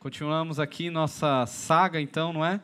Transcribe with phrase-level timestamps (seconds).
[0.00, 2.58] Continuamos aqui nossa saga, então, não é?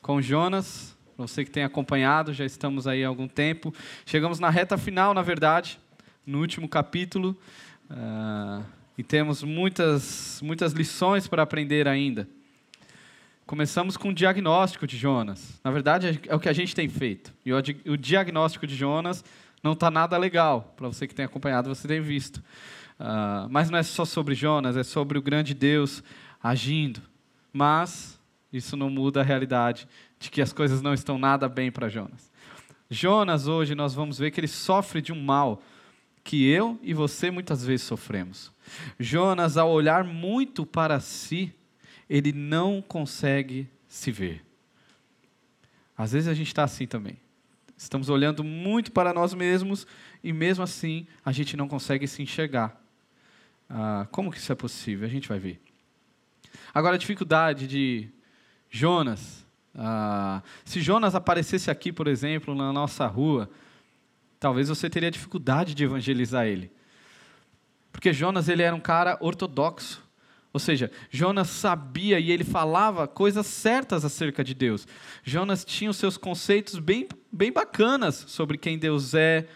[0.00, 0.98] Com Jonas.
[1.16, 3.72] Para você que tem acompanhado, já estamos aí há algum tempo.
[4.04, 5.78] Chegamos na reta final, na verdade,
[6.26, 7.38] no último capítulo.
[7.88, 8.64] Uh,
[8.98, 12.28] e temos muitas, muitas lições para aprender ainda.
[13.46, 15.60] Começamos com o diagnóstico de Jonas.
[15.62, 17.32] Na verdade, é o que a gente tem feito.
[17.46, 19.24] E o, diagnóstico de Jonas
[19.62, 20.74] não está nada legal.
[20.76, 22.38] Para você que tem acompanhado, você tem visto.
[22.98, 26.02] Uh, mas não é só sobre Jonas, é sobre o grande Deus
[26.42, 27.00] agindo.
[27.52, 28.18] Mas
[28.52, 29.86] isso não muda a realidade
[30.18, 32.30] de que as coisas não estão nada bem para Jonas.
[32.90, 35.62] Jonas, hoje, nós vamos ver que ele sofre de um mal
[36.22, 38.52] que eu e você muitas vezes sofremos.
[38.98, 41.54] Jonas, ao olhar muito para si,
[42.08, 44.44] ele não consegue se ver.
[45.96, 47.16] Às vezes a gente está assim também.
[47.76, 49.86] Estamos olhando muito para nós mesmos
[50.22, 52.80] e mesmo assim a gente não consegue se enxergar.
[53.68, 55.06] Ah, como que isso é possível?
[55.06, 55.60] A gente vai ver.
[56.74, 58.08] Agora, a dificuldade de
[58.70, 59.46] Jonas.
[59.74, 63.50] Ah, se Jonas aparecesse aqui, por exemplo, na nossa rua,
[64.40, 66.72] talvez você teria dificuldade de evangelizar ele.
[67.92, 70.02] Porque Jonas ele era um cara ortodoxo.
[70.52, 74.86] Ou seja, Jonas sabia e ele falava coisas certas acerca de Deus.
[75.22, 79.46] Jonas tinha os seus conceitos bem, bem bacanas sobre quem Deus é,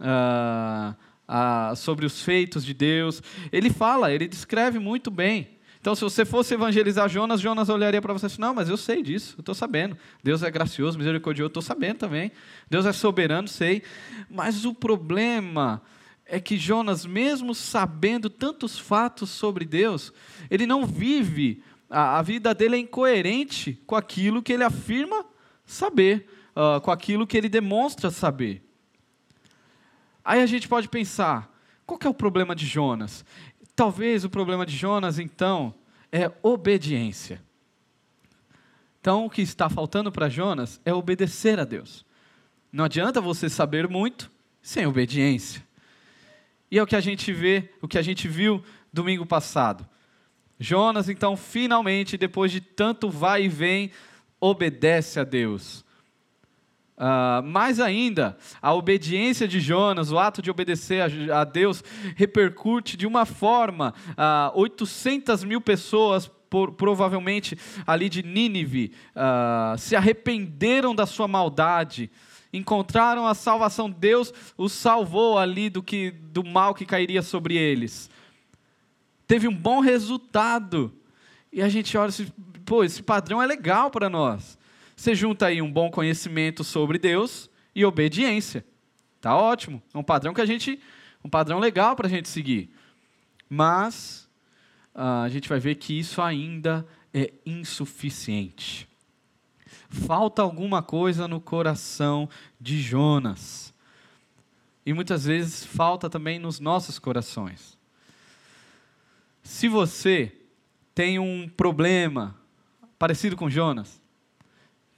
[0.00, 0.94] uh,
[1.28, 3.22] uh, sobre os feitos de Deus.
[3.52, 5.57] Ele fala, ele descreve muito bem.
[5.80, 9.02] Então, se você fosse evangelizar Jonas, Jonas olharia para você e não, mas eu sei
[9.02, 9.96] disso, eu estou sabendo.
[10.22, 12.32] Deus é gracioso, misericordioso, eu estou sabendo também.
[12.68, 13.82] Deus é soberano, sei.
[14.28, 15.80] Mas o problema
[16.26, 20.12] é que Jonas, mesmo sabendo tantos fatos sobre Deus,
[20.50, 25.24] ele não vive, a, a vida dele é incoerente com aquilo que ele afirma
[25.64, 28.62] saber, uh, com aquilo que ele demonstra saber.
[30.24, 31.50] Aí a gente pode pensar,
[31.86, 33.24] qual é o problema de Jonas?
[33.78, 35.72] Talvez o problema de Jonas, então,
[36.10, 37.40] é obediência.
[39.00, 42.04] Então, o que está faltando para Jonas é obedecer a Deus.
[42.72, 44.28] Não adianta você saber muito
[44.60, 45.64] sem obediência.
[46.68, 49.88] E é o que a gente vê, o que a gente viu domingo passado.
[50.58, 53.92] Jonas, então, finalmente, depois de tanto vai e vem,
[54.40, 55.84] obedece a Deus.
[56.98, 61.84] Uh, mais ainda, a obediência de Jonas, o ato de obedecer a, a Deus,
[62.16, 63.94] repercute de uma forma.
[64.10, 72.10] Uh, 800 mil pessoas, por, provavelmente ali de Nínive, uh, se arrependeram da sua maldade,
[72.52, 73.88] encontraram a salvação.
[73.88, 78.10] Deus os salvou ali do, que, do mal que cairia sobre eles.
[79.24, 80.92] Teve um bom resultado.
[81.52, 82.10] E a gente olha
[82.64, 84.57] pô, esse padrão é legal para nós.
[84.98, 88.66] Você junta aí um bom conhecimento sobre Deus e obediência.
[89.20, 89.80] Tá ótimo.
[89.94, 90.80] É um padrão que a gente,
[91.24, 92.68] um padrão legal para a gente seguir.
[93.48, 94.28] Mas
[94.92, 98.88] uh, a gente vai ver que isso ainda é insuficiente.
[99.88, 102.28] Falta alguma coisa no coração
[102.60, 103.72] de Jonas.
[104.84, 107.78] E muitas vezes falta também nos nossos corações.
[109.44, 110.36] Se você
[110.92, 112.36] tem um problema
[112.98, 114.02] parecido com Jonas,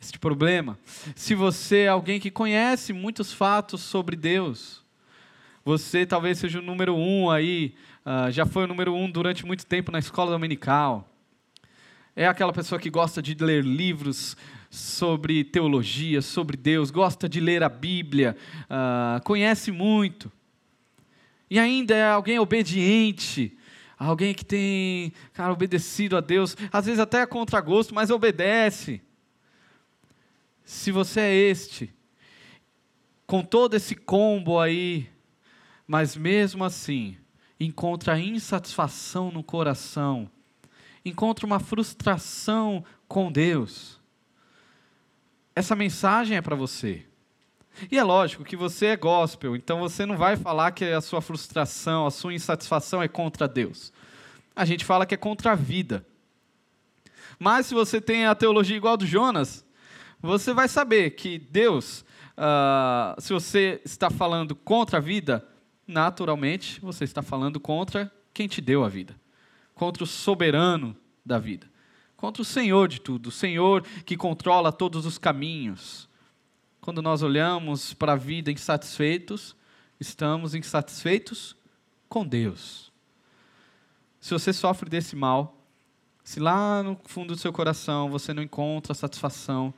[0.00, 0.78] este problema.
[1.14, 4.82] Se você é alguém que conhece muitos fatos sobre Deus,
[5.62, 7.74] você talvez seja o número um aí,
[8.06, 11.06] uh, já foi o número um durante muito tempo na escola dominical.
[12.16, 14.36] É aquela pessoa que gosta de ler livros
[14.70, 20.32] sobre teologia, sobre Deus, gosta de ler a Bíblia, uh, conhece muito.
[21.50, 23.56] E ainda é alguém obediente,
[23.98, 29.02] alguém que tem, cara, obedecido a Deus, às vezes até a contragosto, mas obedece
[30.64, 31.92] se você é este,
[33.26, 35.08] com todo esse combo aí,
[35.86, 37.16] mas mesmo assim,
[37.58, 40.30] encontra insatisfação no coração,
[41.04, 44.00] encontra uma frustração com Deus,
[45.54, 47.04] essa mensagem é para você.
[47.90, 51.20] E é lógico que você é gospel, então você não vai falar que a sua
[51.20, 53.92] frustração, a sua insatisfação é contra Deus.
[54.54, 56.04] A gente fala que é contra a vida.
[57.38, 59.64] Mas se você tem a teologia igual do Jonas,
[60.22, 62.04] você vai saber que Deus,
[62.36, 65.46] uh, se você está falando contra a vida,
[65.86, 69.14] naturalmente você está falando contra quem te deu a vida,
[69.74, 71.66] contra o soberano da vida,
[72.16, 76.08] contra o Senhor de tudo, o Senhor que controla todos os caminhos.
[76.80, 79.56] Quando nós olhamos para a vida insatisfeitos,
[79.98, 81.56] estamos insatisfeitos
[82.08, 82.90] com Deus.
[84.20, 85.58] Se você sofre desse mal,
[86.22, 89.72] se lá no fundo do seu coração você não encontra satisfação,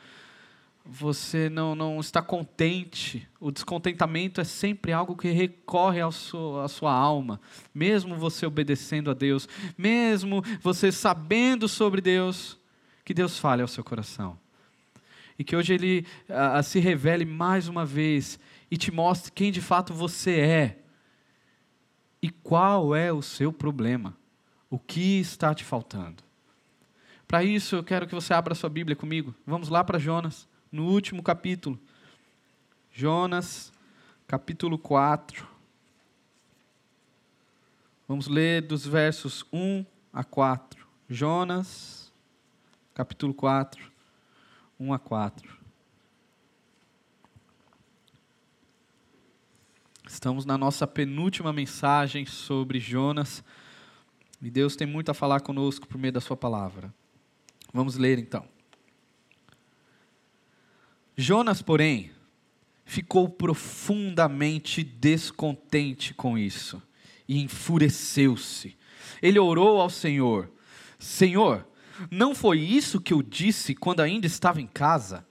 [0.84, 6.68] você não, não está contente, o descontentamento é sempre algo que recorre ao seu, à
[6.68, 7.40] sua alma,
[7.72, 9.48] mesmo você obedecendo a Deus,
[9.78, 12.58] mesmo você sabendo sobre Deus,
[13.04, 14.38] que Deus fale ao seu coração.
[15.38, 18.38] E que hoje Ele ah, se revele mais uma vez
[18.70, 20.78] e te mostre quem de fato você é
[22.20, 24.16] e qual é o seu problema,
[24.68, 26.22] o que está te faltando.
[27.26, 29.34] Para isso, eu quero que você abra sua Bíblia comigo.
[29.46, 31.78] Vamos lá para Jonas no último capítulo.
[32.90, 33.70] Jonas,
[34.26, 35.46] capítulo 4.
[38.08, 40.86] Vamos ler dos versos 1 a 4.
[41.08, 42.10] Jonas,
[42.94, 43.92] capítulo 4,
[44.80, 45.62] 1 a 4.
[50.08, 53.44] Estamos na nossa penúltima mensagem sobre Jonas.
[54.40, 56.92] E Deus tem muito a falar conosco por meio da Sua palavra.
[57.72, 58.51] Vamos ler então.
[61.16, 62.10] Jonas, porém,
[62.84, 66.82] ficou profundamente descontente com isso
[67.28, 68.76] e enfureceu-se.
[69.20, 70.50] Ele orou ao Senhor:
[70.98, 71.66] Senhor,
[72.10, 75.26] não foi isso que eu disse quando ainda estava em casa?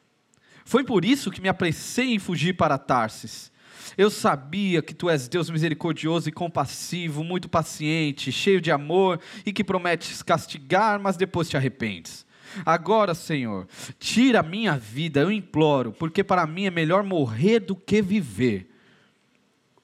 [0.66, 3.51] Foi por isso que me apressei em fugir para Tarsis.
[3.98, 9.51] Eu sabia que tu és Deus misericordioso e compassivo, muito paciente, cheio de amor e
[9.51, 12.25] que prometes castigar, mas depois te arrependes.
[12.65, 13.68] Agora, Senhor,
[14.00, 18.69] tira a minha vida, eu imploro, porque para mim é melhor morrer do que viver.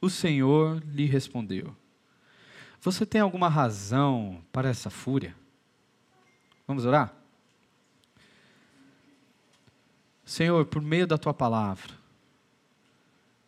[0.02, 1.75] O Senhor lhe respondeu:
[2.81, 5.36] Você tem alguma razão para essa fúria?
[6.68, 7.14] Vamos orar?
[10.25, 11.94] Senhor, por meio da tua palavra,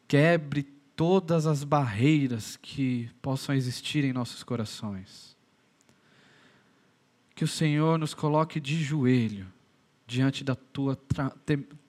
[0.07, 0.63] quebre
[0.95, 5.28] todas as barreiras que possam existir em nossos corações
[7.39, 9.47] que o Senhor nos coloque de joelho
[10.06, 11.00] diante da tua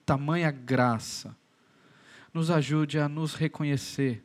[0.05, 1.35] tamanha graça.
[2.33, 4.23] Nos ajude a nos reconhecer,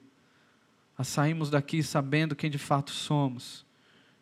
[0.97, 3.67] a sairmos daqui sabendo quem de fato somos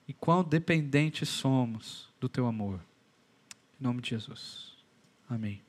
[0.09, 2.81] e quão dependentes somos do teu amor.
[3.79, 4.73] Em nome de Jesus.
[5.29, 5.61] Amém.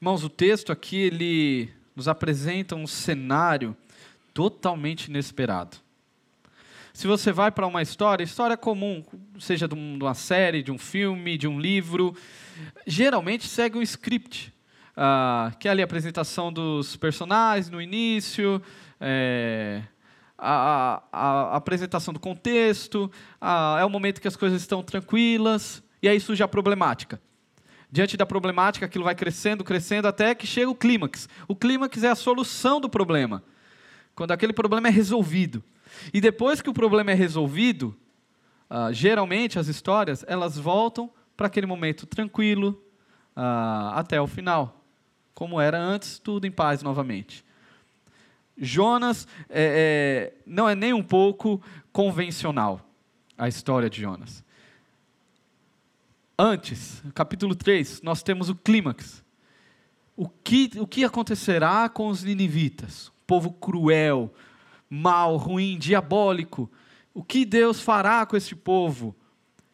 [0.00, 3.76] Irmãos, o texto aqui ele nos apresenta um cenário
[4.34, 5.83] totalmente inesperado.
[6.94, 9.02] Se você vai para uma história, história comum,
[9.40, 12.14] seja de uma série, de um filme, de um livro,
[12.86, 14.54] geralmente segue um script,
[14.96, 18.62] uh, que é ali a apresentação dos personagens no início,
[19.00, 19.82] é,
[20.38, 25.82] a, a, a, apresentação do contexto, a, é o momento que as coisas estão tranquilas,
[26.00, 27.20] e aí surge a problemática.
[27.90, 31.28] Diante da problemática, aquilo vai crescendo, crescendo, até que chega o clímax.
[31.48, 33.42] O clímax é a solução do problema.
[34.14, 35.60] Quando aquele problema é resolvido.
[36.12, 37.96] E depois que o problema é resolvido,
[38.70, 42.82] uh, geralmente as histórias elas voltam para aquele momento tranquilo
[43.36, 44.84] uh, até o final,
[45.34, 47.44] como era antes, tudo em paz novamente.
[48.56, 51.60] Jonas é, é, não é nem um pouco
[51.92, 52.88] convencional
[53.36, 54.44] a história de Jonas.
[56.38, 59.24] Antes, capítulo 3, nós temos o clímax.
[60.16, 63.12] O que, o que acontecerá com os ninivitas?
[63.26, 64.32] Povo cruel,
[64.88, 66.70] mal, ruim, diabólico.
[67.12, 69.14] O que Deus fará com esse povo?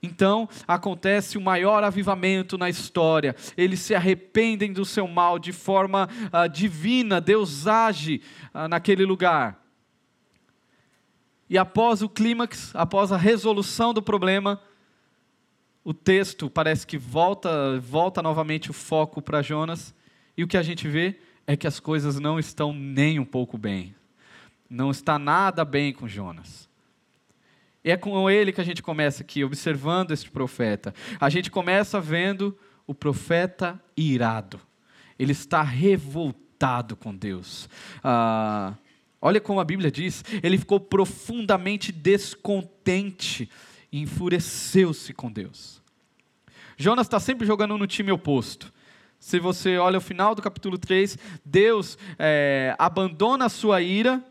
[0.03, 3.37] Então acontece o maior avivamento na história.
[3.57, 7.21] Eles se arrependem do seu mal de forma uh, divina.
[7.21, 8.23] Deus age
[8.55, 9.61] uh, naquele lugar.
[11.49, 14.61] E após o clímax, após a resolução do problema,
[15.85, 19.95] o texto parece que volta, volta novamente o foco para Jonas.
[20.37, 23.59] E o que a gente vê é que as coisas não estão nem um pouco
[23.59, 23.95] bem.
[24.71, 26.69] Não está nada bem com Jonas.
[27.85, 30.95] E é com ele que a gente começa aqui, observando este profeta.
[31.21, 34.61] A gente começa vendo o profeta irado.
[35.19, 37.69] Ele está revoltado com Deus.
[38.05, 38.75] Ah,
[39.21, 43.51] olha como a Bíblia diz: ele ficou profundamente descontente
[43.93, 45.83] enfureceu-se com Deus.
[46.77, 48.73] Jonas está sempre jogando no time oposto.
[49.19, 54.25] Se você olha o final do capítulo 3, Deus é, abandona a sua ira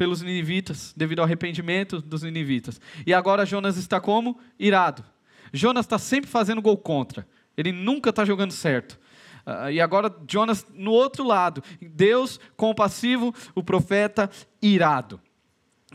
[0.00, 2.80] pelos ninivitas, devido ao arrependimento dos ninivitas.
[3.06, 4.40] E agora Jonas está como?
[4.58, 5.04] Irado.
[5.52, 7.28] Jonas está sempre fazendo gol contra.
[7.54, 8.98] Ele nunca está jogando certo.
[9.46, 11.62] Uh, e agora Jonas no outro lado.
[11.82, 14.30] Deus compassivo, o profeta
[14.62, 15.20] irado.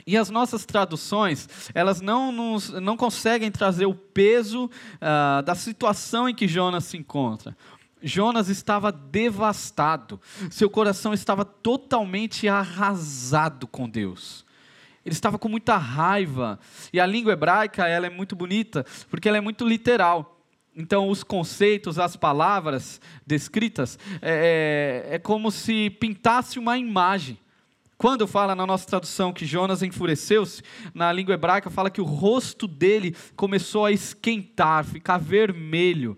[0.06, 6.30] E as nossas traduções, elas não, nos, não conseguem trazer o peso uh, da situação
[6.30, 7.58] em que Jonas se encontra.
[8.02, 10.20] Jonas estava devastado,
[10.52, 14.46] seu coração estava totalmente arrasado com Deus.
[15.06, 16.60] Ele estava com muita raiva.
[16.92, 20.42] E a língua hebraica ela é muito bonita, porque ela é muito literal.
[20.76, 27.40] então, os conceitos, as palavras descritas, é, é, é como se pintasse uma imagem.
[27.98, 30.62] Quando fala na nossa tradução que Jonas enfureceu-se,
[30.94, 36.18] na língua hebraica fala que o rosto dele começou a esquentar, ficar vermelho.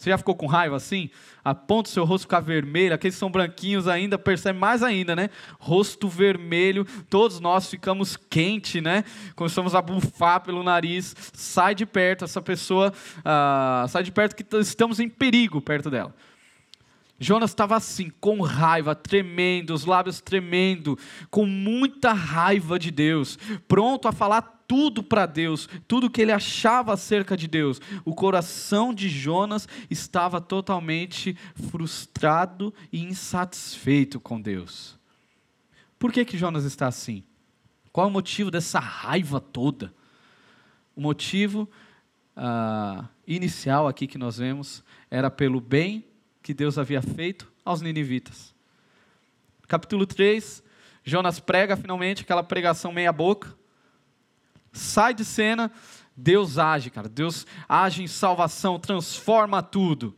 [0.00, 1.10] Você já ficou com raiva assim?
[1.44, 5.28] A ponto do seu rosto ficar vermelho, aqueles são branquinhos ainda, percebe mais ainda, né?
[5.58, 9.04] Rosto vermelho, todos nós ficamos quente, né?
[9.36, 11.14] Começamos a bufar pelo nariz.
[11.34, 16.14] Sai de perto, essa pessoa, uh, sai de perto que estamos em perigo perto dela.
[17.18, 20.98] Jonas estava assim, com raiva, tremendo, os lábios tremendo,
[21.30, 23.38] com muita raiva de Deus,
[23.68, 27.80] pronto a falar tudo para Deus, tudo que ele achava acerca de Deus.
[28.04, 31.36] O coração de Jonas estava totalmente
[31.68, 34.96] frustrado e insatisfeito com Deus.
[35.98, 37.24] Por que que Jonas está assim?
[37.92, 39.92] Qual é o motivo dessa raiva toda?
[40.94, 41.68] O motivo
[42.36, 46.04] uh, inicial aqui que nós vemos era pelo bem
[46.44, 48.54] que Deus havia feito aos ninivitas.
[49.66, 50.62] Capítulo 3,
[51.02, 53.58] Jonas prega finalmente aquela pregação meia-boca,
[54.72, 55.70] sai de cena,
[56.16, 57.08] Deus age, cara.
[57.08, 60.16] Deus age em salvação, transforma tudo.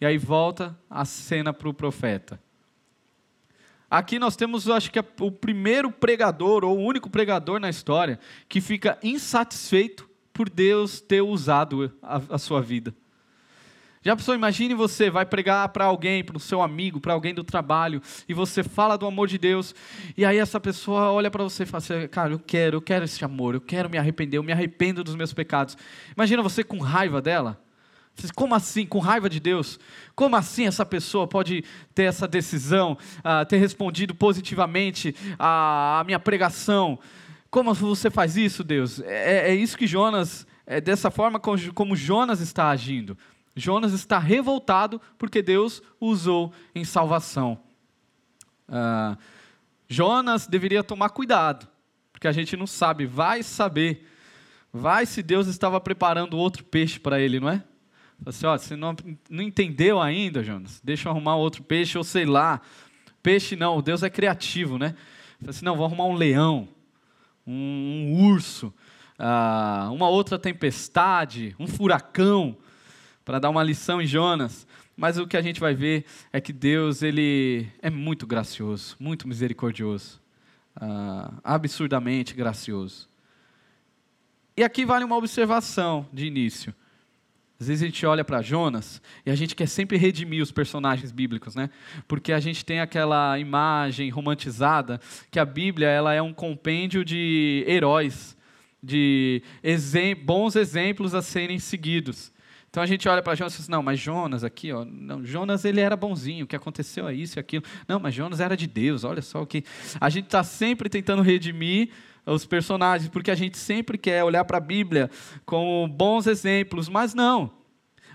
[0.00, 2.40] E aí volta a cena para o profeta.
[3.88, 8.18] Aqui nós temos, acho que, é o primeiro pregador, ou o único pregador na história,
[8.48, 12.94] que fica insatisfeito por Deus ter usado a, a sua vida.
[14.06, 17.42] Já pensou, imagine você vai pregar para alguém, para o seu amigo, para alguém do
[17.42, 19.74] trabalho, e você fala do amor de Deus,
[20.16, 23.04] e aí essa pessoa olha para você e fala assim, cara, eu quero, eu quero
[23.04, 25.76] esse amor, eu quero me arrepender, eu me arrependo dos meus pecados.
[26.16, 27.60] Imagina você com raiva dela.
[28.36, 29.76] Como assim, com raiva de Deus?
[30.14, 36.96] Como assim essa pessoa pode ter essa decisão, uh, ter respondido positivamente à, minha pregação?
[37.50, 39.00] Como você faz isso, Deus?
[39.00, 43.18] É, é isso que Jonas, é dessa forma como Jonas está agindo.
[43.56, 47.58] Jonas está revoltado porque Deus o usou em salvação.
[48.68, 49.16] Uh,
[49.88, 51.66] Jonas deveria tomar cuidado,
[52.12, 54.06] porque a gente não sabe, vai saber,
[54.70, 57.64] vai se Deus estava preparando outro peixe para ele, não é?
[58.24, 58.94] Assim, ó, você não,
[59.30, 62.60] não entendeu ainda, Jonas, deixa eu arrumar outro peixe, ou sei lá.
[63.22, 64.94] Peixe não, Deus é criativo, né?
[65.46, 66.68] Assim, não, vou arrumar um leão,
[67.46, 68.72] um, um urso,
[69.18, 72.56] uh, uma outra tempestade, um furacão
[73.26, 74.66] para dar uma lição em Jonas.
[74.96, 79.28] Mas o que a gente vai ver é que Deus ele é muito gracioso, muito
[79.28, 80.22] misericordioso,
[80.76, 83.08] uh, absurdamente gracioso.
[84.56, 86.72] E aqui vale uma observação de início.
[87.58, 91.10] Às vezes a gente olha para Jonas e a gente quer sempre redimir os personagens
[91.10, 91.68] bíblicos, né?
[92.06, 97.64] Porque a gente tem aquela imagem romantizada que a Bíblia ela é um compêndio de
[97.66, 98.36] heróis,
[98.80, 99.42] de
[100.24, 102.30] bons exemplos a serem seguidos.
[102.76, 105.24] Então a gente olha para Jonas e diz, assim, não, mas Jonas aqui, ó, não,
[105.24, 107.64] Jonas ele era bonzinho, o que aconteceu é isso e aquilo.
[107.88, 109.64] Não, mas Jonas era de Deus, olha só o que.
[109.98, 111.88] A gente está sempre tentando redimir
[112.26, 115.10] os personagens, porque a gente sempre quer olhar para a Bíblia
[115.46, 117.50] com bons exemplos, mas não.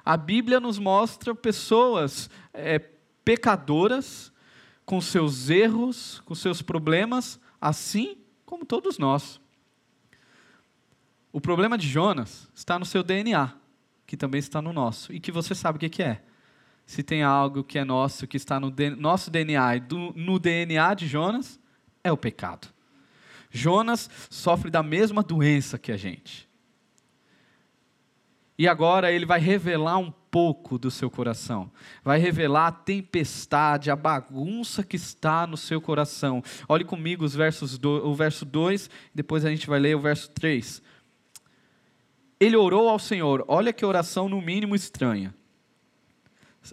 [0.05, 2.77] A Bíblia nos mostra pessoas é,
[3.25, 4.31] pecadoras,
[4.85, 8.15] com seus erros, com seus problemas, assim
[8.45, 9.41] como todos nós.
[11.33, 13.59] O problema de Jonas está no seu DNA
[14.11, 16.21] que também está no nosso e que você sabe o que é.
[16.85, 19.83] Se tem algo que é nosso, que está no nosso DNA e
[20.17, 21.57] no DNA de Jonas,
[22.03, 22.67] é o pecado.
[23.49, 26.45] Jonas sofre da mesma doença que a gente.
[28.57, 31.71] E agora ele vai revelar um pouco do seu coração.
[32.03, 36.43] Vai revelar a tempestade, a bagunça que está no seu coração.
[36.67, 40.29] Olhe comigo os versos do, o verso 2, depois a gente vai ler o verso
[40.31, 40.83] 3
[42.41, 43.45] ele orou ao Senhor.
[43.47, 45.31] Olha que oração, no mínimo, estranha.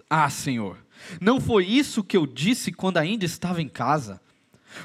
[0.09, 0.83] Ah, Senhor,
[1.21, 4.19] não foi isso que eu disse quando ainda estava em casa?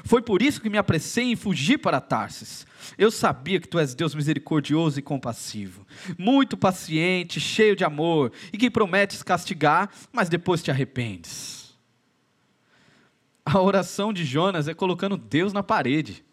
[0.03, 2.67] Foi por isso que me apressei em fugir para Tarsis.
[2.99, 5.87] Eu sabia que tu és Deus misericordioso e compassivo,
[6.19, 11.75] muito paciente, cheio de amor, e que prometes castigar, mas depois te arrependes.
[13.43, 16.23] A oração de Jonas é colocando Deus na parede.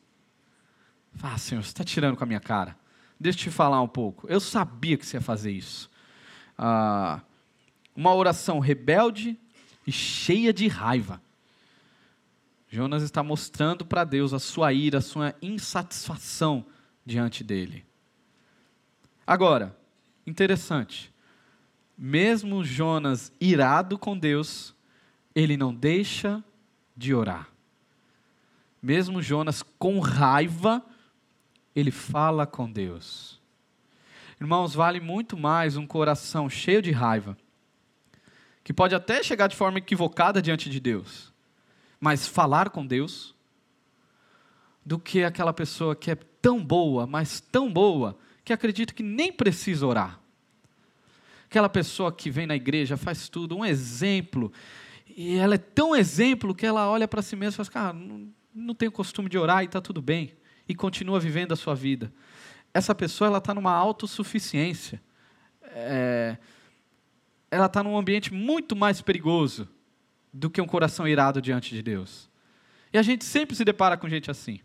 [1.23, 2.82] Ah, Senhor, você está tirando com a minha cara.
[3.23, 4.27] Deixa eu te falar um pouco.
[4.29, 5.89] Eu sabia que você ia fazer isso.
[6.59, 7.21] Ah,
[7.95, 9.39] uma oração rebelde
[9.87, 11.23] e cheia de raiva.
[12.69, 16.67] Jonas está mostrando para Deus a sua ira, a sua insatisfação
[17.07, 17.85] diante dele.
[19.25, 19.77] Agora,
[20.27, 21.13] interessante.
[21.97, 24.75] Mesmo Jonas irado com Deus,
[25.33, 26.43] ele não deixa
[26.97, 27.49] de orar.
[28.83, 30.85] Mesmo Jonas com raiva,
[31.75, 33.41] ele fala com Deus.
[34.41, 37.37] Irmãos, vale muito mais um coração cheio de raiva,
[38.65, 41.33] que pode até chegar de forma equivocada diante de Deus,
[42.01, 43.35] mas falar com Deus,
[44.85, 49.33] do que aquela pessoa que é tão boa, mas tão boa, que acredita que nem
[49.33, 50.19] precisa orar.
[51.47, 54.53] Aquela pessoa que vem na igreja, faz tudo, um exemplo,
[55.17, 57.93] e ela é tão exemplo que ela olha para si mesma e fala: assim, Cara,
[57.93, 60.35] não, não tenho costume de orar e está tudo bem,
[60.69, 62.13] e continua vivendo a sua vida.
[62.73, 65.03] Essa pessoa ela está numa autossuficiência.
[65.63, 66.37] É,
[67.51, 69.69] ela está num ambiente muito mais perigoso
[70.33, 72.31] do que um coração irado diante de Deus.
[72.93, 74.61] E a gente sempre se depara com gente assim.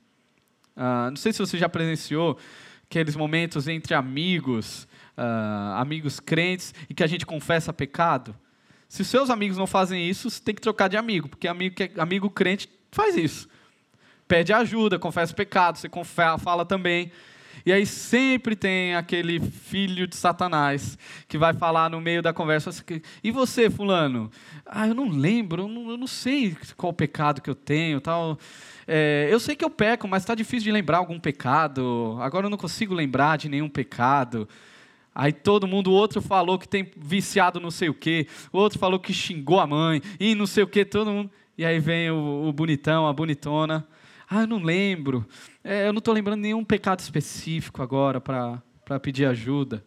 [0.76, 2.38] Uh, não sei se você já presenciou
[2.84, 4.88] aqueles momentos entre amigos,
[5.18, 8.36] uh, amigos crentes, e que a gente confessa pecado.
[8.88, 11.76] Se os seus amigos não fazem isso, você tem que trocar de amigo, porque amigo,
[11.98, 13.50] amigo crente faz isso.
[14.28, 17.12] Pede ajuda, confessa pecado, você confessa, fala também.
[17.66, 22.72] E aí sempre tem aquele filho de Satanás que vai falar no meio da conversa.
[23.24, 24.32] E você, fulano?
[24.66, 28.40] Ah, eu não lembro, eu não, eu não sei qual pecado que eu tenho, tal.
[28.88, 32.18] É, eu sei que eu peco, mas está difícil de lembrar algum pecado.
[32.22, 34.48] Agora eu não consigo lembrar de nenhum pecado.
[35.14, 38.78] Aí todo mundo, o outro falou que tem viciado não sei o quê, o outro
[38.78, 41.32] falou que xingou a mãe, e não sei o quê, todo mundo.
[41.58, 43.86] E aí vem o, o bonitão, a bonitona.
[44.30, 45.26] Ah, eu não lembro.
[45.64, 49.84] É, eu não estou lembrando nenhum pecado específico agora para pedir ajuda.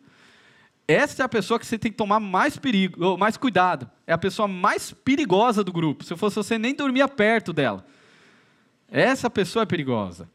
[0.88, 3.88] Essa é a pessoa que você tem que tomar mais perigo, mais cuidado.
[4.06, 6.02] É a pessoa mais perigosa do grupo.
[6.04, 7.86] Se fosse você, nem dormia perto dela.
[8.90, 10.28] Essa pessoa é perigosa.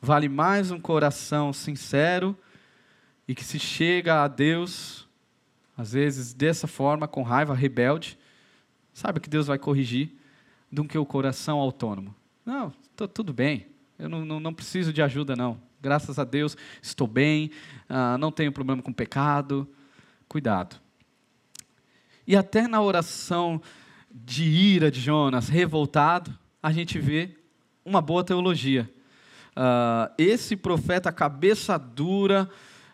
[0.00, 2.38] Vale mais um coração sincero
[3.26, 5.08] e que se chega a Deus,
[5.76, 8.16] às vezes dessa forma, com raiva, rebelde,
[8.94, 10.12] sabe que Deus vai corrigir,
[10.70, 12.14] do que o coração autônomo.
[12.46, 13.66] Não, tô, tudo bem,
[13.98, 15.58] eu não, não, não, preciso de ajuda, não.
[15.80, 17.50] Graças a Deus, estou bem,
[17.88, 19.66] ah, não tenho problema com pecado.
[20.28, 20.76] Cuidado.
[22.26, 23.60] E até na oração
[24.10, 27.36] de ira de Jonas, revoltado, a gente vê
[27.84, 28.88] uma boa teologia.
[29.50, 32.48] Uh, esse profeta, cabeça dura,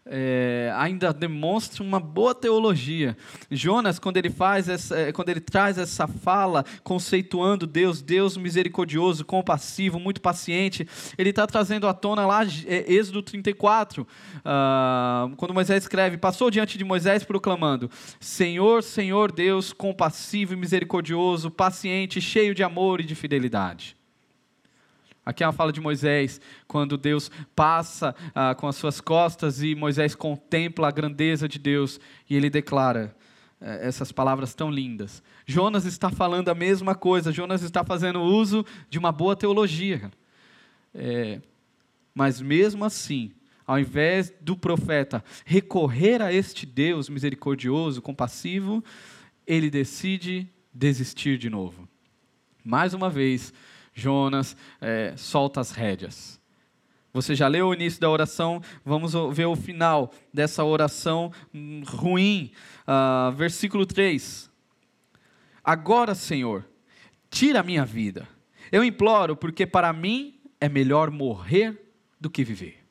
[0.06, 3.16] é, ainda demonstra uma boa teologia.
[3.50, 9.24] Jonas, quando ele faz essa, é, quando ele traz essa fala conceituando Deus, Deus misericordioso,
[9.24, 10.86] compassivo, muito paciente,
[11.18, 14.06] ele está trazendo à tona lá é, Êxodo 34, uh,
[14.44, 17.90] ah, quando Moisés escreve: passou diante de Moisés proclamando:
[18.20, 23.96] Senhor, Senhor Deus, compassivo e misericordioso, paciente, cheio de amor e de fidelidade.
[25.26, 29.74] Aqui é uma fala de Moisés, quando Deus passa ah, com as suas costas e
[29.74, 31.98] Moisés contempla a grandeza de Deus
[32.30, 33.12] e ele declara
[33.60, 35.20] eh, essas palavras tão lindas.
[35.44, 40.12] Jonas está falando a mesma coisa, Jonas está fazendo uso de uma boa teologia.
[40.94, 41.40] É,
[42.14, 43.32] mas mesmo assim,
[43.66, 48.84] ao invés do profeta recorrer a este Deus misericordioso, compassivo,
[49.44, 51.88] ele decide desistir de novo.
[52.64, 53.52] Mais uma vez,
[53.96, 56.38] Jonas é, solta as rédeas.
[57.14, 61.32] Você já leu o início da oração, vamos ver o final dessa oração
[61.86, 62.52] ruim.
[62.86, 64.50] Uh, versículo 3.
[65.64, 66.68] Agora, Senhor,
[67.30, 68.28] tira a minha vida.
[68.70, 71.74] Eu imploro, porque para mim é melhor morrer
[72.20, 72.85] do que viver.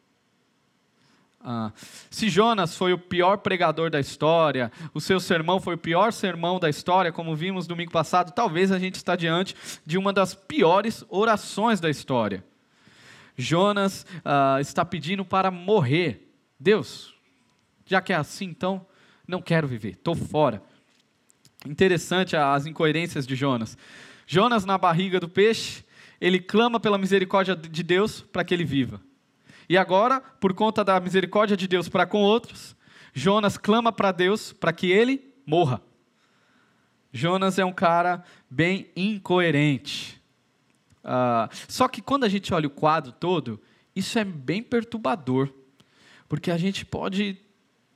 [1.48, 1.72] Ah,
[2.10, 6.60] se Jonas foi o pior pregador da história, o seu sermão foi o pior sermão
[6.60, 9.56] da história, como vimos domingo passado, talvez a gente está diante
[9.86, 12.44] de uma das piores orações da história.
[13.38, 16.34] Jonas ah, está pedindo para morrer.
[16.60, 17.14] Deus,
[17.86, 18.84] já que é assim, então
[19.28, 20.64] não quero viver, estou fora.
[21.64, 23.78] Interessante as incoerências de Jonas.
[24.26, 25.84] Jonas, na barriga do peixe,
[26.20, 29.00] ele clama pela misericórdia de Deus para que ele viva.
[29.68, 32.76] E agora, por conta da misericórdia de Deus para com outros,
[33.14, 35.82] Jonas clama para Deus para que ele morra.
[37.12, 40.22] Jonas é um cara bem incoerente.
[41.04, 43.62] Uh, só que quando a gente olha o quadro todo,
[43.96, 45.50] isso é bem perturbador,
[46.28, 47.38] porque a gente pode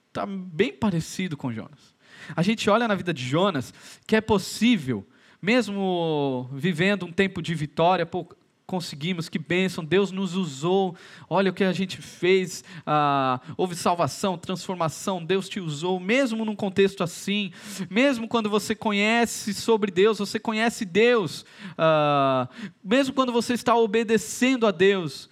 [0.07, 1.93] estar tá bem parecido com Jonas.
[2.35, 3.73] A gente olha na vida de Jonas
[4.07, 5.05] que é possível,
[5.41, 8.25] mesmo vivendo um tempo de vitória, pô,
[8.69, 10.95] conseguimos, que bênção, Deus nos usou,
[11.27, 16.55] olha o que a gente fez, ah, houve salvação, transformação, Deus te usou, mesmo num
[16.55, 17.51] contexto assim,
[17.89, 21.47] mesmo quando você conhece sobre Deus, você conhece Deus,
[21.79, 22.47] ah,
[22.83, 25.31] mesmo quando você está obedecendo a Deus,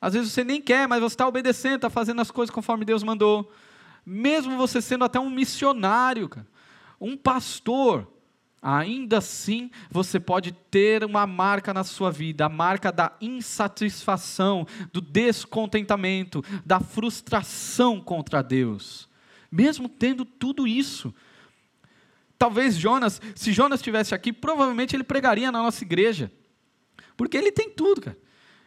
[0.00, 3.02] às vezes você nem quer, mas você está obedecendo, está fazendo as coisas conforme Deus
[3.02, 3.52] mandou,
[4.04, 6.30] mesmo você sendo até um missionário,
[6.98, 8.10] um pastor,
[8.60, 15.00] Ainda assim, você pode ter uma marca na sua vida, a marca da insatisfação, do
[15.00, 19.08] descontentamento, da frustração contra Deus.
[19.50, 21.14] Mesmo tendo tudo isso.
[22.36, 26.30] Talvez Jonas, se Jonas estivesse aqui, provavelmente ele pregaria na nossa igreja.
[27.16, 28.18] Porque ele tem tudo, cara.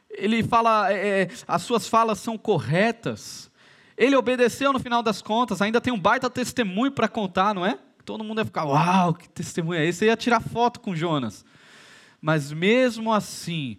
[0.10, 3.52] Ele fala, é, é as suas falas são corretas.
[3.98, 7.78] Ele obedeceu no final das contas, ainda tem um baita testemunho para contar, não é?
[8.04, 10.00] Todo mundo ia ficar, uau, que testemunho é esse?
[10.00, 11.46] Você ia tirar foto com Jonas.
[12.22, 13.78] Mas mesmo assim,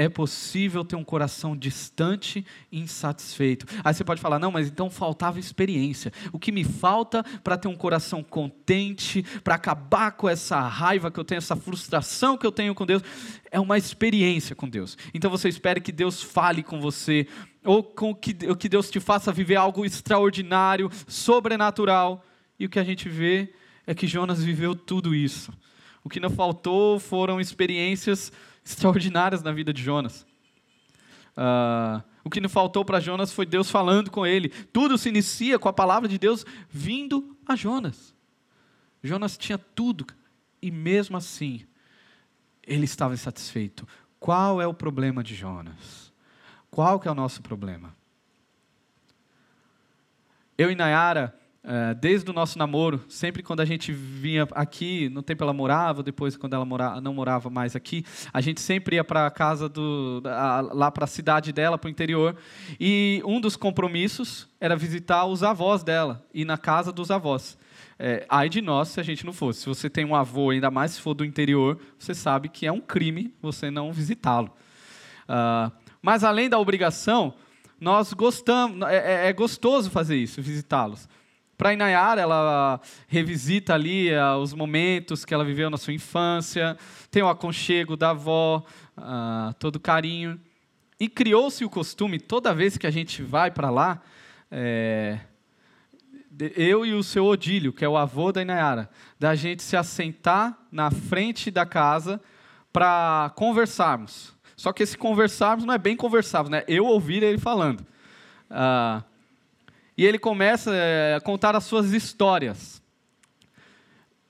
[0.00, 3.66] é possível ter um coração distante e insatisfeito.
[3.84, 6.10] Aí você pode falar, não, mas então faltava experiência.
[6.32, 11.20] O que me falta para ter um coração contente, para acabar com essa raiva que
[11.20, 13.02] eu tenho, essa frustração que eu tenho com Deus,
[13.50, 14.96] é uma experiência com Deus.
[15.12, 17.26] Então você espere que Deus fale com você,
[17.62, 22.24] ou com que, que Deus te faça viver algo extraordinário, sobrenatural.
[22.58, 23.52] E o que a gente vê
[23.90, 25.52] é que Jonas viveu tudo isso.
[26.04, 28.32] O que não faltou foram experiências
[28.64, 30.24] extraordinárias na vida de Jonas.
[31.36, 34.48] Uh, o que não faltou para Jonas foi Deus falando com ele.
[34.48, 38.14] Tudo se inicia com a palavra de Deus vindo a Jonas.
[39.02, 40.06] Jonas tinha tudo
[40.62, 41.66] e mesmo assim
[42.62, 43.88] ele estava insatisfeito.
[44.20, 46.12] Qual é o problema de Jonas?
[46.70, 47.92] Qual que é o nosso problema?
[50.56, 51.39] Eu e Nayara
[52.00, 56.36] desde o nosso namoro, sempre quando a gente vinha aqui, no tempo ela morava, depois
[56.36, 60.22] quando ela não morava mais aqui, a gente sempre ia para a casa do,
[60.72, 62.34] lá para a cidade dela, para o interior,
[62.78, 67.58] e um dos compromissos era visitar os avós dela, ir na casa dos avós.
[67.98, 69.60] É, ai de nós se a gente não fosse.
[69.60, 72.72] Se você tem um avô, ainda mais se for do interior, você sabe que é
[72.72, 74.50] um crime você não visitá-lo.
[75.28, 75.70] Uh,
[76.00, 77.34] mas além da obrigação,
[77.78, 81.06] nós gostamos, é, é, é gostoso fazer isso, visitá-los
[81.60, 86.74] para Inayara, ela revisita ali uh, os momentos que ela viveu na sua infância,
[87.10, 88.64] tem o aconchego da avó,
[88.96, 90.40] uh, todo carinho.
[90.98, 94.00] E criou-se o costume, toda vez que a gente vai para lá,
[94.50, 95.18] é,
[96.56, 100.56] eu e o seu Odílio, que é o avô da Inayara, da gente se assentar
[100.72, 102.22] na frente da casa
[102.72, 104.32] para conversarmos.
[104.56, 106.64] Só que esse conversarmos não é bem conversarmos, né?
[106.66, 107.80] Eu ouvir ele falando.
[108.50, 109.09] Uh,
[110.00, 112.80] e ele começa eh, a contar as suas histórias.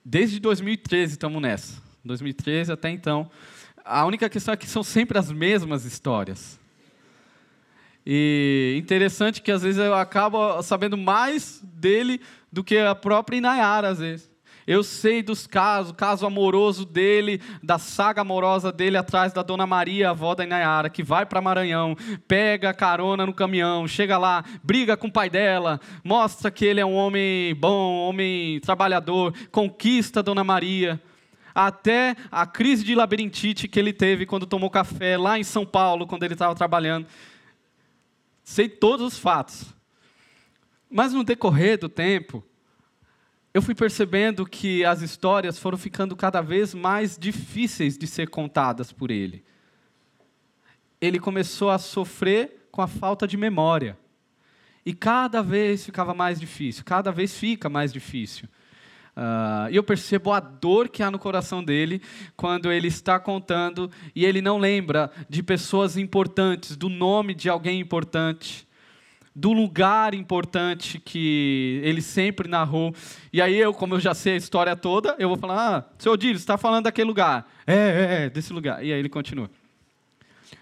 [0.05, 1.81] Desde 2013 estamos nessa.
[2.05, 3.31] 2013 até então.
[3.85, 6.59] A única questão é que são sempre as mesmas histórias.
[8.05, 13.91] E interessante que às vezes eu acabo sabendo mais dele do que a própria Inayara,
[13.91, 14.30] às vezes.
[14.67, 19.67] Eu sei dos casos, o caso amoroso dele, da saga amorosa dele atrás da Dona
[19.67, 21.97] Maria, avó da Inayara, que vai para Maranhão,
[22.29, 26.87] pega carona no caminhão, chega lá, briga com o pai dela, mostra que ele é
[26.87, 31.01] um homem bom, homem trabalhador, conquista a Dona Maria
[31.55, 36.07] até a crise de labirintite que ele teve quando tomou café lá em São Paulo,
[36.07, 37.07] quando ele estava trabalhando.
[38.43, 39.75] Sei todos os fatos.
[40.91, 42.45] Mas no decorrer do tempo,
[43.53, 48.93] eu fui percebendo que as histórias foram ficando cada vez mais difíceis de ser contadas
[48.93, 49.45] por ele.
[51.01, 53.99] Ele começou a sofrer com a falta de memória.
[54.87, 58.49] E cada vez ficava mais difícil, cada vez fica mais difícil.
[59.17, 62.01] Uh, eu percebo a dor que há no coração dele
[62.37, 67.81] quando ele está contando e ele não lembra de pessoas importantes, do nome de alguém
[67.81, 68.67] importante
[69.35, 72.95] do lugar importante que ele sempre narrou.
[73.33, 76.13] E aí eu, como eu já sei a história toda, eu vou falar, ah, seu
[76.13, 77.51] Odílio, está falando daquele lugar.
[77.67, 78.85] É, é, é, desse lugar.
[78.85, 79.51] E aí ele continua.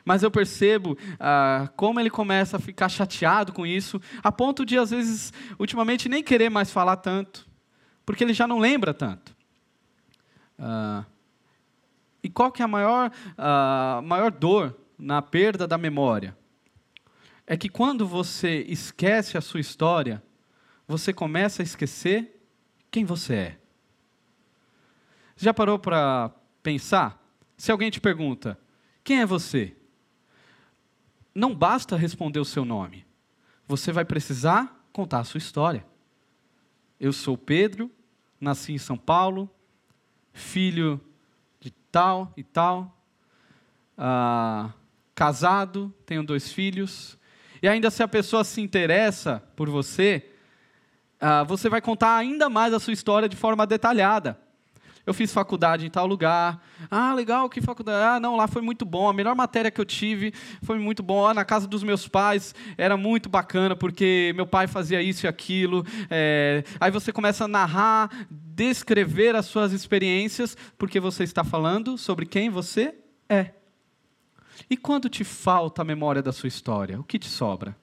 [0.05, 4.79] Mas eu percebo ah, como ele começa a ficar chateado com isso, a ponto de,
[4.79, 7.47] às vezes, ultimamente, nem querer mais falar tanto,
[8.07, 9.37] porque ele já não lembra tanto.
[10.59, 11.05] Ah,
[12.23, 16.38] e qual que é a maior, ah, maior dor na perda da memória?
[17.51, 20.23] É que quando você esquece a sua história,
[20.87, 22.43] você começa a esquecer
[22.91, 23.59] quem você é.
[25.35, 26.31] Já parou para
[26.63, 27.19] pensar?
[27.57, 28.61] Se alguém te pergunta,
[29.03, 29.75] quem é você?
[31.35, 33.07] Não basta responder o seu nome.
[33.67, 35.87] Você vai precisar contar a sua história.
[37.01, 37.91] Eu sou Pedro,
[38.39, 39.49] nasci em São Paulo,
[40.35, 41.01] filho
[41.61, 42.95] de tal e tal,
[43.97, 44.71] ah,
[45.15, 47.18] casado, tenho dois filhos,
[47.63, 50.25] e ainda se a pessoa se interessa por você,
[51.21, 54.39] uh, você vai contar ainda mais a sua história de forma detalhada.
[55.09, 56.63] Eu fiz faculdade em tal lugar.
[56.91, 58.05] Ah, legal, que faculdade?
[58.05, 59.09] Ah, não, lá foi muito bom.
[59.09, 61.27] A melhor matéria que eu tive foi muito bom.
[61.27, 65.27] Ah, na casa dos meus pais era muito bacana, porque meu pai fazia isso e
[65.27, 65.83] aquilo.
[66.11, 66.63] É...
[66.79, 72.51] Aí você começa a narrar descrever as suas experiências, porque você está falando sobre quem
[72.51, 72.95] você
[73.31, 73.53] é.
[74.69, 77.77] E quando te falta a memória da sua história, o que te sobra?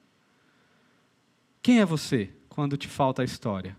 [1.62, 3.76] Quem é você quando te falta a história?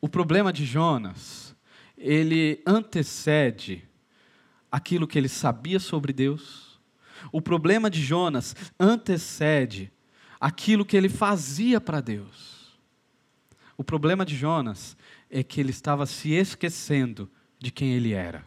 [0.00, 1.56] O problema de Jonas,
[1.96, 3.88] ele antecede
[4.70, 6.78] aquilo que ele sabia sobre Deus.
[7.32, 9.90] O problema de Jonas antecede
[10.38, 12.78] aquilo que ele fazia para Deus.
[13.76, 14.96] O problema de Jonas
[15.30, 18.46] é que ele estava se esquecendo de quem ele era.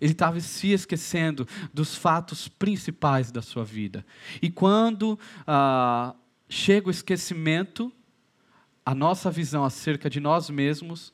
[0.00, 4.04] Ele estava se esquecendo dos fatos principais da sua vida.
[4.40, 6.14] E quando ah,
[6.48, 7.92] chega o esquecimento,
[8.84, 11.12] a nossa visão acerca de nós mesmos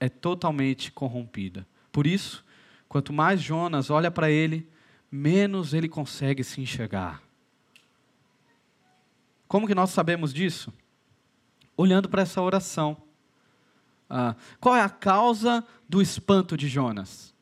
[0.00, 1.66] é totalmente corrompida.
[1.92, 2.44] Por isso,
[2.88, 4.68] quanto mais Jonas olha para ele,
[5.10, 7.22] menos ele consegue se enxergar.
[9.46, 10.72] Como que nós sabemos disso?
[11.76, 12.96] Olhando para essa oração.
[14.10, 17.34] Ah, qual é a causa do espanto de Jonas?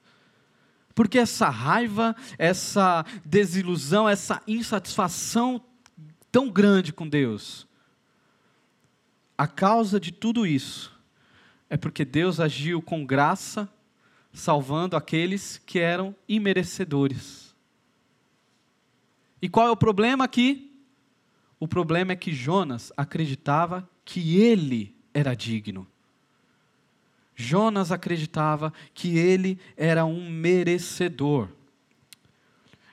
[0.97, 5.63] Porque essa raiva, essa desilusão, essa insatisfação
[6.33, 7.69] tão grande com Deus.
[9.37, 10.99] A causa de tudo isso
[11.69, 13.69] é porque Deus agiu com graça,
[14.33, 17.55] salvando aqueles que eram imerecedores.
[19.43, 20.81] E qual é o problema aqui?
[21.61, 25.87] O problema é que Jonas acreditava que ele era digno.
[27.37, 31.49] Jonas acreditava que ele era um merecedor.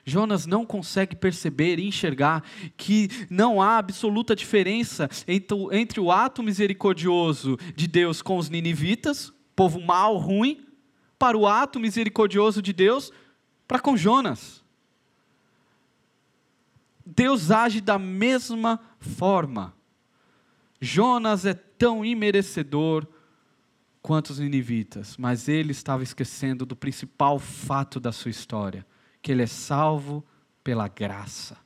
[0.04, 2.44] Jonas não consegue perceber e enxergar
[2.76, 9.80] que não há absoluta diferença entre, o ato misericordioso de Deus com os ninivitas, povo
[9.80, 10.66] mau, ruim,
[11.18, 13.10] para o ato misericordioso de Deus
[13.66, 14.62] para com Jonas.
[17.06, 19.74] Deus age da mesma forma.
[20.78, 23.06] Jonas é tão imerecedor
[24.04, 28.86] quanto os ninivitas, mas ele estava esquecendo do principal fato da sua história
[29.22, 30.22] que ele é salvo
[30.62, 31.56] pela graça.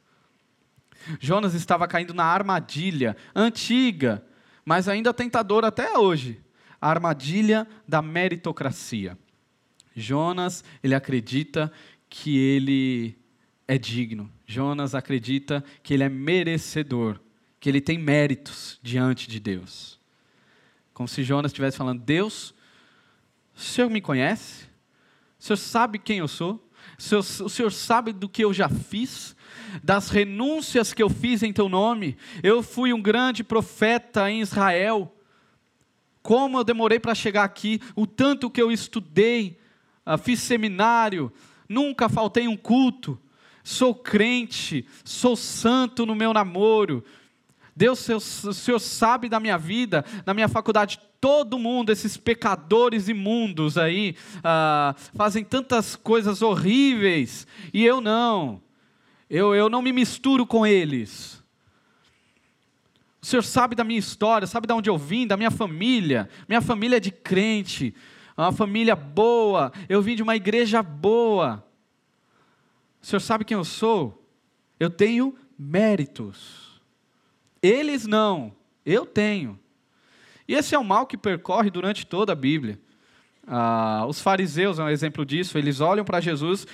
[1.18, 4.24] Jonas estava caindo na armadilha antiga,
[4.64, 6.40] mas ainda tentadora até hoje
[6.81, 9.18] a armadilha da meritocracia.
[9.92, 11.72] Jonas, ele acredita
[12.09, 13.18] que ele
[13.66, 14.31] é digno.
[14.46, 17.18] Jonas acredita que ele é merecedor,
[17.59, 19.97] que ele tem méritos diante de Deus.
[20.98, 22.52] Como se Jonas estivesse falando: Deus,
[23.56, 24.64] o Senhor me conhece?
[25.38, 26.68] O Senhor sabe quem eu sou?
[26.98, 29.37] O Senhor, Senhor sabe do que eu já fiz,
[29.80, 32.16] das renúncias que eu fiz em teu nome.
[32.42, 35.14] Eu fui um grande profeta em Israel.
[36.20, 39.56] Como eu demorei para chegar aqui, o tanto que eu estudei,
[40.04, 41.32] ah, fiz seminário,
[41.68, 43.16] nunca faltei um culto.
[43.62, 47.04] Sou crente, sou santo no meu namoro,
[47.78, 48.08] Deus,
[48.44, 54.16] o Senhor sabe da minha vida, na minha faculdade, todo mundo, esses pecadores imundos aí,
[54.42, 58.60] ah, fazem tantas coisas horríveis, e eu não,
[59.30, 61.40] eu, eu não me misturo com eles.
[63.22, 66.60] O Senhor sabe da minha história, sabe de onde eu vim, da minha família, minha
[66.60, 67.94] família é de crente,
[68.36, 71.64] uma família boa, eu vim de uma igreja boa.
[73.00, 74.28] O Senhor sabe quem eu sou?
[74.80, 76.67] Eu tenho méritos.
[77.62, 78.53] Eles não,
[78.85, 79.59] eu tenho.
[80.47, 82.79] E esse é o mal que percorre durante toda a Bíblia.
[83.47, 86.66] Ah, os fariseus é um exemplo disso, eles olham para Jesus,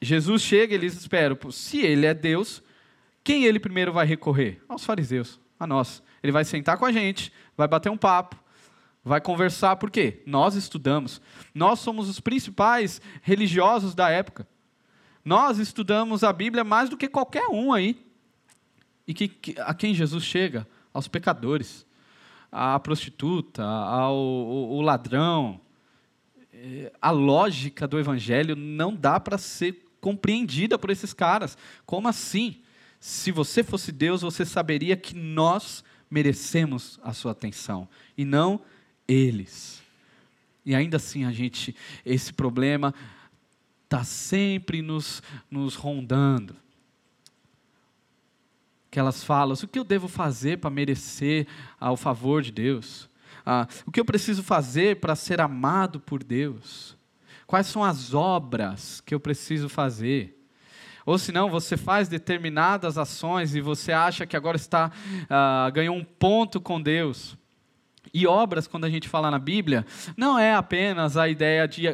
[0.00, 2.62] Jesus chega e eles esperam, se ele é Deus,
[3.24, 4.60] quem ele primeiro vai recorrer?
[4.68, 6.02] Aos fariseus, a nós.
[6.22, 8.36] Ele vai sentar com a gente, vai bater um papo,
[9.04, 10.22] vai conversar, por quê?
[10.26, 11.20] Nós estudamos.
[11.54, 14.46] Nós somos os principais religiosos da época.
[15.24, 18.11] Nós estudamos a Bíblia mais do que qualquer um aí.
[19.06, 20.66] E que, que, a quem Jesus chega?
[20.92, 21.86] Aos pecadores,
[22.50, 25.60] à prostituta, ao, ao, ao ladrão.
[26.52, 31.56] É, a lógica do evangelho não dá para ser compreendida por esses caras.
[31.86, 32.60] Como assim?
[33.00, 38.60] Se você fosse Deus, você saberia que nós merecemos a sua atenção e não
[39.08, 39.82] eles.
[40.64, 42.94] E ainda assim a gente, esse problema
[43.84, 46.54] está sempre nos, nos rondando
[48.92, 51.48] que elas falam: o que eu devo fazer para merecer
[51.80, 53.08] o favor de Deus?
[53.44, 56.96] Ah, o que eu preciso fazer para ser amado por Deus?
[57.46, 60.38] Quais são as obras que eu preciso fazer?
[61.04, 64.92] Ou se não, você faz determinadas ações e você acha que agora está
[65.28, 67.36] ah, ganhou um ponto com Deus.
[68.12, 69.86] E obras, quando a gente fala na Bíblia,
[70.18, 71.88] não é apenas a ideia de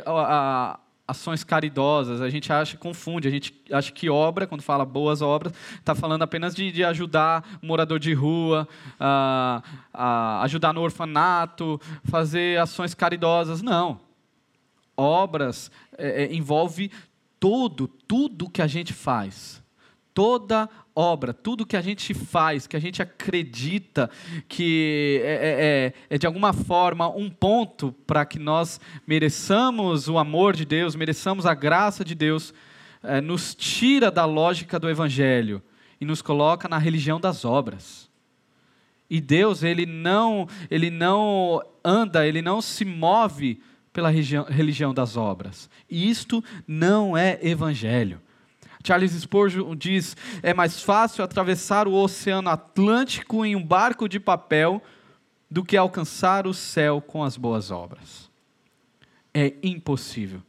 [1.08, 2.20] ações caridosas.
[2.20, 6.22] A gente acha, confunde, a gente acha que obra, quando fala boas obras, está falando
[6.22, 8.68] apenas de, de, ajudar o morador de rua,
[9.00, 9.62] uh,
[10.42, 13.62] ajudar no orfanato, fazer ações caridosas.
[13.62, 13.98] Não.
[14.94, 16.90] Obras é, é, envolve
[17.40, 19.62] todo, tudo que a gente faz.
[20.12, 24.10] Toda obra, tudo que a gente faz, que a gente acredita
[24.48, 30.18] que é, é, é, é de alguma forma um ponto para que nós mereçamos o
[30.18, 32.52] amor de Deus, mereçamos a graça de Deus,
[33.00, 35.62] é, nos tira da lógica do Evangelho
[36.00, 38.10] e nos coloca na religião das obras.
[39.08, 45.70] E Deus, ele não, ele não anda, ele não se move pela religião das obras.
[45.88, 48.20] E isto não é evangelho.
[48.84, 54.82] Charles Spurgeon diz: é mais fácil atravessar o Oceano Atlântico em um barco de papel
[55.50, 58.30] do que alcançar o céu com as boas obras.
[59.32, 60.42] É impossível.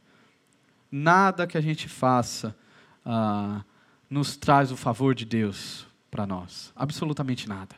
[0.90, 2.56] Nada que a gente faça
[3.04, 3.62] ah,
[4.08, 6.72] nos traz o favor de Deus para nós.
[6.74, 7.76] Absolutamente nada.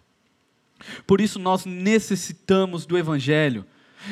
[1.07, 3.65] Por isso nós necessitamos do Evangelho.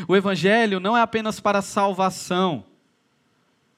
[0.06, 2.64] O Evangelho não é apenas para salvação,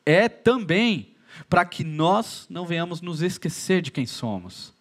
[0.05, 1.12] é também
[1.49, 4.73] para que nós não venhamos nos esquecer de quem somos.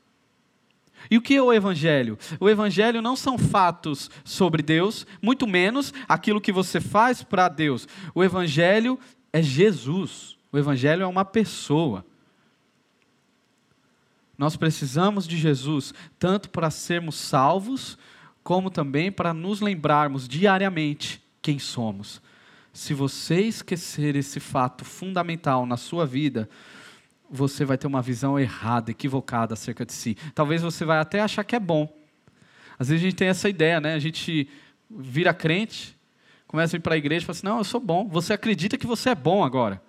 [1.10, 2.18] E o que é o Evangelho?
[2.40, 7.88] O Evangelho não são fatos sobre Deus, muito menos aquilo que você faz para Deus.
[8.14, 9.00] O Evangelho
[9.34, 10.38] é Jesus.
[10.52, 12.06] O Evangelho é uma pessoa.
[14.38, 17.98] Nós precisamos de Jesus tanto para sermos salvos,
[18.44, 22.22] como também para nos lembrarmos diariamente quem somos
[22.74, 26.50] se você esquecer esse fato fundamental na sua vida,
[27.30, 30.16] você vai ter uma visão errada, equivocada acerca de si.
[30.34, 31.92] Talvez você vai até achar que é bom.
[32.78, 33.94] Às vezes a gente tem essa ideia, né?
[33.94, 34.50] A gente
[34.90, 35.98] vira crente,
[36.48, 38.08] começa a ir para a igreja e fala assim: não, eu sou bom.
[38.08, 39.82] Você acredita que você é bom agora.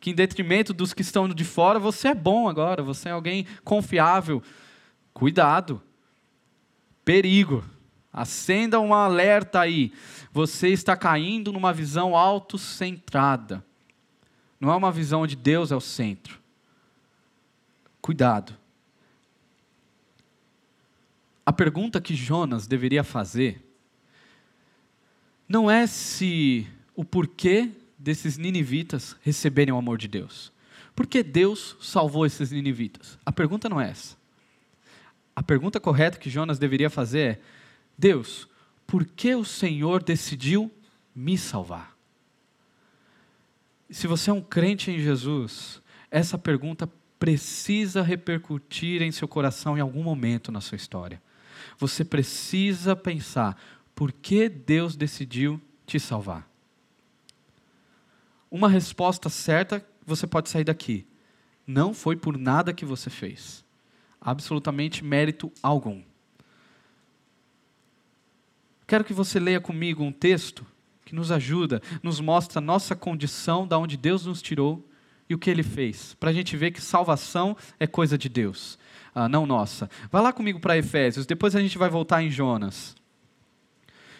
[0.00, 2.82] Que em detrimento dos que estão de fora, você é bom agora.
[2.82, 4.42] Você é alguém confiável.
[5.12, 5.82] Cuidado.
[7.04, 7.64] Perigo.
[8.12, 9.92] Acenda um alerta aí.
[10.32, 13.64] Você está caindo numa visão autocentrada.
[14.60, 16.40] Não é uma visão onde Deus é o centro.
[18.00, 18.56] Cuidado.
[21.44, 23.64] A pergunta que Jonas deveria fazer
[25.48, 30.52] não é se o porquê desses ninivitas receberem o amor de Deus.
[30.94, 33.18] Por que Deus salvou esses ninivitas?
[33.24, 34.16] A pergunta não é essa.
[35.34, 37.40] A pergunta correta que Jonas deveria fazer é:
[37.98, 38.48] Deus,
[38.86, 40.72] por que o Senhor decidiu
[41.14, 41.96] me salvar?
[43.90, 49.80] Se você é um crente em Jesus, essa pergunta precisa repercutir em seu coração em
[49.80, 51.20] algum momento na sua história.
[51.78, 53.60] Você precisa pensar:
[53.94, 56.48] por que Deus decidiu te salvar?
[58.50, 61.06] Uma resposta certa, você pode sair daqui.
[61.66, 63.64] Não foi por nada que você fez.
[64.20, 66.02] Absolutamente mérito algum.
[68.88, 70.66] Quero que você leia comigo um texto
[71.04, 74.82] que nos ajuda, nos mostra a nossa condição, da onde Deus nos tirou
[75.28, 78.78] e o que Ele fez, para a gente ver que salvação é coisa de Deus,
[79.14, 79.90] ah, não nossa.
[80.10, 82.96] Vá lá comigo para Efésios, depois a gente vai voltar em Jonas.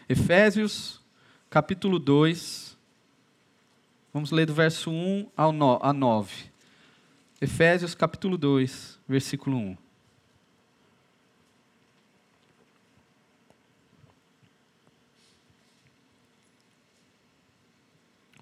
[0.07, 1.01] Efésios,
[1.49, 2.77] capítulo 2,
[4.13, 6.45] vamos ler do verso 1 ao 9.
[7.41, 9.88] Efésios, capítulo 2, versículo 1.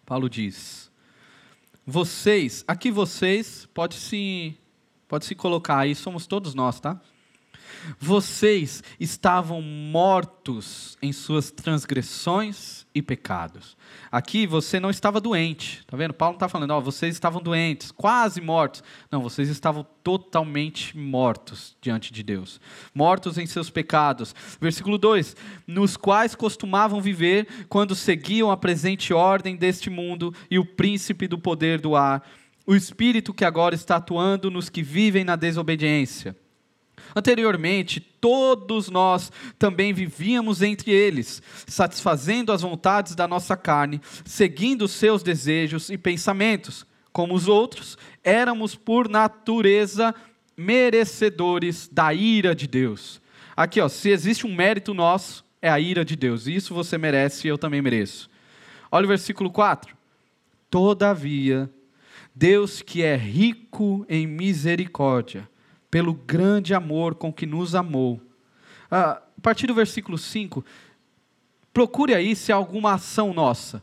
[0.06, 0.90] Paulo diz:
[1.84, 4.56] Vocês, aqui vocês, pode se,
[5.08, 7.00] pode se colocar aí, somos todos nós, tá?
[7.98, 13.76] Vocês estavam mortos em suas transgressões e pecados.
[14.10, 16.14] Aqui você não estava doente, tá vendo?
[16.14, 18.82] Paulo não está falando, ó, vocês estavam doentes, quase mortos.
[19.10, 22.60] Não, vocês estavam totalmente mortos diante de Deus.
[22.94, 24.34] Mortos em seus pecados.
[24.60, 30.64] Versículo 2: Nos quais costumavam viver quando seguiam a presente ordem deste mundo e o
[30.64, 32.26] príncipe do poder do ar,
[32.66, 36.36] o espírito que agora está atuando nos que vivem na desobediência
[37.14, 45.22] Anteriormente, todos nós também vivíamos entre eles, satisfazendo as vontades da nossa carne, seguindo seus
[45.22, 46.86] desejos e pensamentos.
[47.12, 50.14] Como os outros, éramos por natureza
[50.56, 53.20] merecedores da ira de Deus.
[53.56, 56.46] Aqui, ó, se existe um mérito nosso, é a ira de Deus.
[56.46, 58.28] Isso você merece e eu também mereço.
[58.90, 59.96] Olha o versículo 4.
[60.70, 61.70] Todavia,
[62.34, 65.48] Deus que é rico em misericórdia,
[65.96, 68.20] pelo grande amor com que nos amou.
[68.90, 70.62] Ah, a partir do versículo 5,
[71.72, 73.82] procure aí se há alguma ação nossa.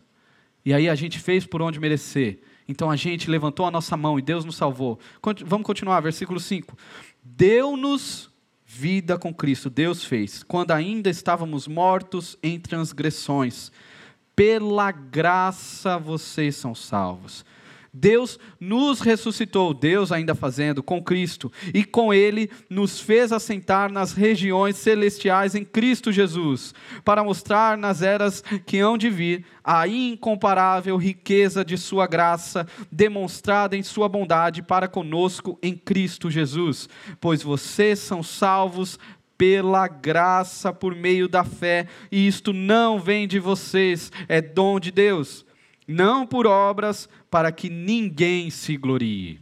[0.63, 2.37] E aí a gente fez por onde merecer.
[2.67, 4.99] Então a gente levantou a nossa mão e Deus nos salvou.
[5.43, 6.77] Vamos continuar, versículo 5.
[7.23, 8.29] Deu-nos
[8.63, 13.71] vida com Cristo, Deus fez, quando ainda estávamos mortos em transgressões.
[14.35, 17.43] Pela graça vocês são salvos.
[17.93, 24.13] Deus nos ressuscitou, Deus ainda fazendo com Cristo, e com Ele nos fez assentar nas
[24.13, 26.73] regiões celestiais em Cristo Jesus,
[27.05, 33.77] para mostrar nas eras que hão de vir a incomparável riqueza de Sua graça, demonstrada
[33.77, 36.89] em Sua bondade para conosco em Cristo Jesus.
[37.21, 38.97] Pois vocês são salvos
[39.37, 44.89] pela graça por meio da fé, e isto não vem de vocês, é dom de
[44.89, 45.45] Deus
[45.87, 49.39] não por obras, para que ninguém se glorie.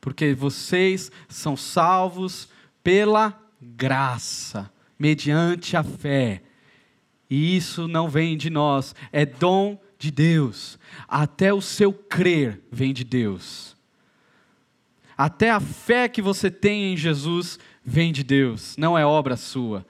[0.00, 2.48] Porque vocês são salvos
[2.82, 6.40] pela graça, mediante a fé.
[7.28, 10.78] E isso não vem de nós, é dom de Deus.
[11.06, 13.76] Até o seu crer vem de Deus.
[15.14, 19.84] Até a fé que você tem em Jesus vem de Deus, não é obra sua.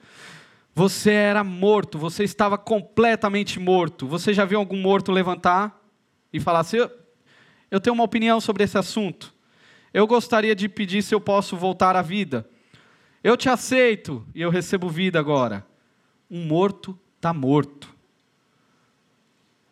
[0.75, 4.05] Você era morto, você estava completamente morto.
[4.07, 5.82] Você já viu algum morto levantar
[6.33, 6.77] e falar assim:
[7.71, 9.33] Eu tenho uma opinião sobre esse assunto.
[9.93, 12.49] Eu gostaria de pedir se eu posso voltar à vida.
[13.23, 15.65] Eu te aceito e eu recebo vida agora.
[16.29, 17.93] Um morto está morto.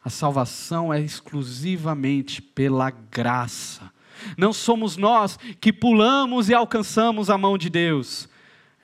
[0.04, 3.92] A salvação é exclusivamente pela graça.
[4.38, 8.30] Não somos nós que pulamos e alcançamos a mão de Deus.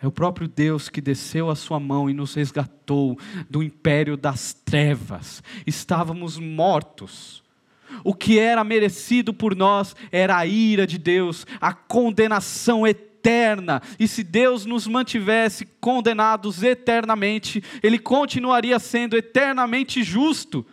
[0.02, 3.18] É o próprio Deus que desceu a sua mão e nos resgatou
[3.50, 5.42] do império das trevas.
[5.66, 7.44] Estávamos mortos.
[8.04, 13.82] O que era merecido por nós era a ira de Deus, a condenação eterna.
[14.00, 20.66] E se Deus nos mantivesse condenados eternamente, Ele continuaria sendo eternamente justo.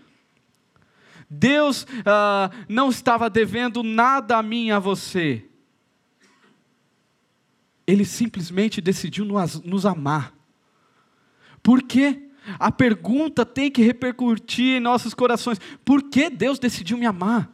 [1.28, 5.44] Deus ah, não estava devendo nada a mim a você
[7.86, 10.34] ele simplesmente decidiu nos amar.
[11.62, 12.23] Por quê?
[12.58, 17.50] A pergunta tem que repercutir em nossos corações: por que Deus decidiu me amar?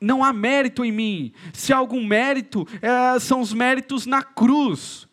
[0.00, 1.32] Não há mérito em mim.
[1.52, 5.08] Se há algum mérito, é, são os méritos na cruz.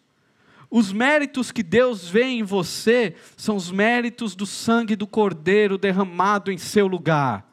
[0.70, 6.52] Os méritos que Deus vê em você são os méritos do sangue do Cordeiro derramado
[6.52, 7.48] em seu lugar.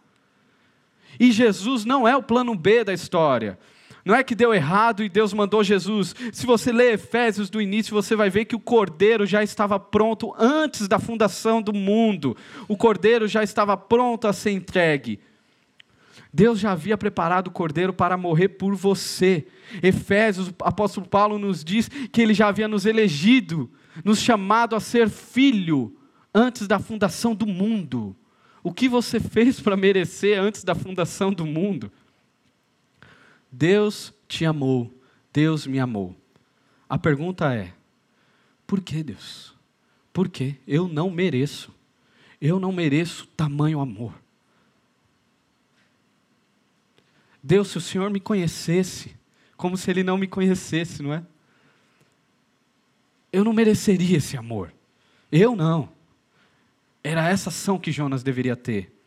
[1.18, 3.59] E Jesus não é o plano B da história.
[4.05, 6.15] Não é que deu errado e Deus mandou Jesus.
[6.33, 10.35] Se você ler Efésios do início, você vai ver que o cordeiro já estava pronto
[10.39, 12.37] antes da fundação do mundo.
[12.67, 15.21] O cordeiro já estava pronto a ser entregue.
[16.33, 19.47] Deus já havia preparado o cordeiro para morrer por você.
[19.83, 23.71] Efésios, o apóstolo Paulo nos diz que ele já havia nos elegido,
[24.05, 25.97] nos chamado a ser filho
[26.33, 28.17] antes da fundação do mundo.
[28.63, 31.91] O que você fez para merecer antes da fundação do mundo?
[33.51, 34.93] Deus te amou,
[35.33, 36.17] Deus me amou.
[36.89, 37.73] A pergunta é:
[38.67, 39.55] por que Deus?
[40.13, 40.57] Por que?
[40.67, 41.75] Eu não mereço.
[42.41, 44.15] Eu não mereço tamanho amor.
[47.43, 49.17] Deus, se o Senhor me conhecesse,
[49.57, 51.25] como se Ele não me conhecesse, não é?
[53.33, 54.73] Eu não mereceria esse amor.
[55.31, 55.89] Eu não.
[57.03, 59.00] Era essa ação que Jonas deveria ter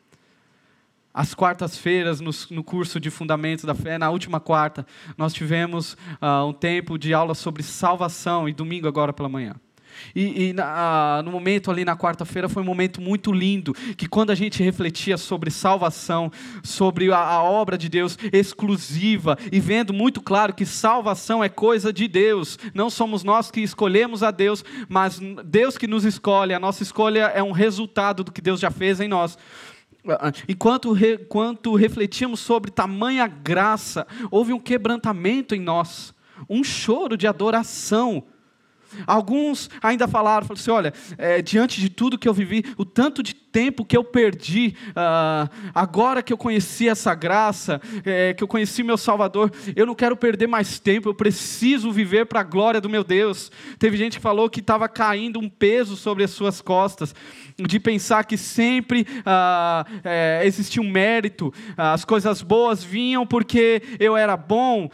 [1.13, 4.85] às quartas-feiras, no, no, curso de Fundamentos da Fé, na última quarta,
[5.17, 9.55] nós tivemos uh, um tempo de aula sobre salvação, e domingo agora pela manhã.
[10.15, 14.07] E, e na, uh, no momento ali na quarta-feira foi um momento muito lindo, que
[14.07, 16.31] quando a gente refletia sobre salvação,
[16.63, 21.93] sobre a, a obra de Deus exclusiva, e vendo muito claro que salvação é coisa
[21.93, 26.59] de Deus, não somos nós que escolhemos a Deus, mas Deus que nos escolhe, a
[26.59, 29.37] nossa escolha é um resultado do que Deus já fez em nós.
[30.47, 36.13] Enquanto, re, enquanto refletíamos sobre tamanha graça, houve um quebrantamento em nós,
[36.49, 38.23] um choro de adoração.
[39.07, 43.23] Alguns ainda falaram, falaram assim: olha, é, diante de tudo que eu vivi, o tanto
[43.23, 48.47] de tempo que eu perdi, uh, agora que eu conheci essa graça, é, que eu
[48.47, 52.81] conheci meu Salvador, eu não quero perder mais tempo, eu preciso viver para a glória
[52.81, 53.51] do meu Deus.
[53.77, 57.13] Teve gente que falou que estava caindo um peso sobre as suas costas,
[57.55, 59.05] de pensar que sempre
[60.03, 64.89] é, existia um mérito, uh, as coisas boas vinham porque eu era bom,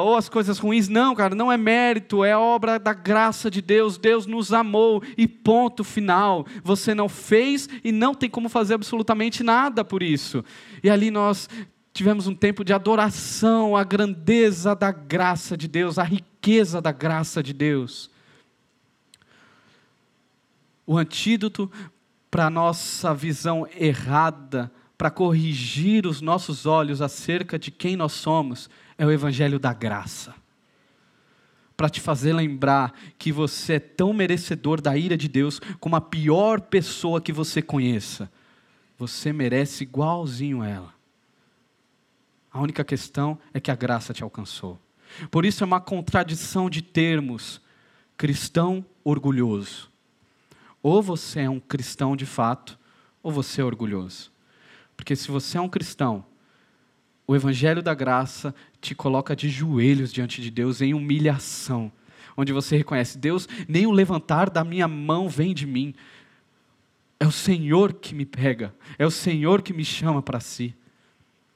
[0.00, 0.88] ou as coisas ruins.
[0.88, 5.26] Não, cara, não é mérito, é obra da graça de Deus, Deus nos amou e
[5.26, 6.46] ponto final.
[6.62, 10.44] Você não fez e não tem como fazer absolutamente nada por isso.
[10.82, 11.48] E ali nós
[11.92, 17.42] tivemos um tempo de adoração à grandeza da graça de Deus, à riqueza da graça
[17.42, 18.10] de Deus.
[20.86, 21.70] O antídoto
[22.30, 28.70] para a nossa visão errada para corrigir os nossos olhos acerca de quem nós somos
[28.96, 30.34] é o Evangelho da graça.
[31.76, 36.00] Para te fazer lembrar que você é tão merecedor da ira de Deus como a
[36.00, 38.30] pior pessoa que você conheça.
[38.98, 40.94] Você merece igualzinho ela.
[42.50, 44.78] A única questão é que a graça te alcançou.
[45.30, 47.60] Por isso é uma contradição de termos
[48.16, 49.90] cristão orgulhoso.
[50.82, 52.78] Ou você é um cristão de fato,
[53.22, 54.32] ou você é orgulhoso.
[54.96, 56.24] Porque se você é um cristão,
[57.26, 58.54] o evangelho da graça
[58.86, 61.90] te coloca de joelhos diante de Deus em humilhação,
[62.36, 65.94] onde você reconhece: Deus, nem o levantar da minha mão vem de mim.
[67.18, 70.74] É o Senhor que me pega, é o Senhor que me chama para si.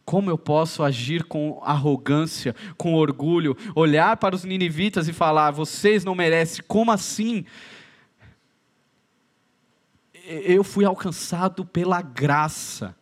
[0.05, 6.05] Como eu posso agir com arrogância, com orgulho, olhar para os ninivitas e falar: vocês
[6.05, 7.45] não merecem, como assim?
[10.25, 12.97] Eu fui alcançado pela graça.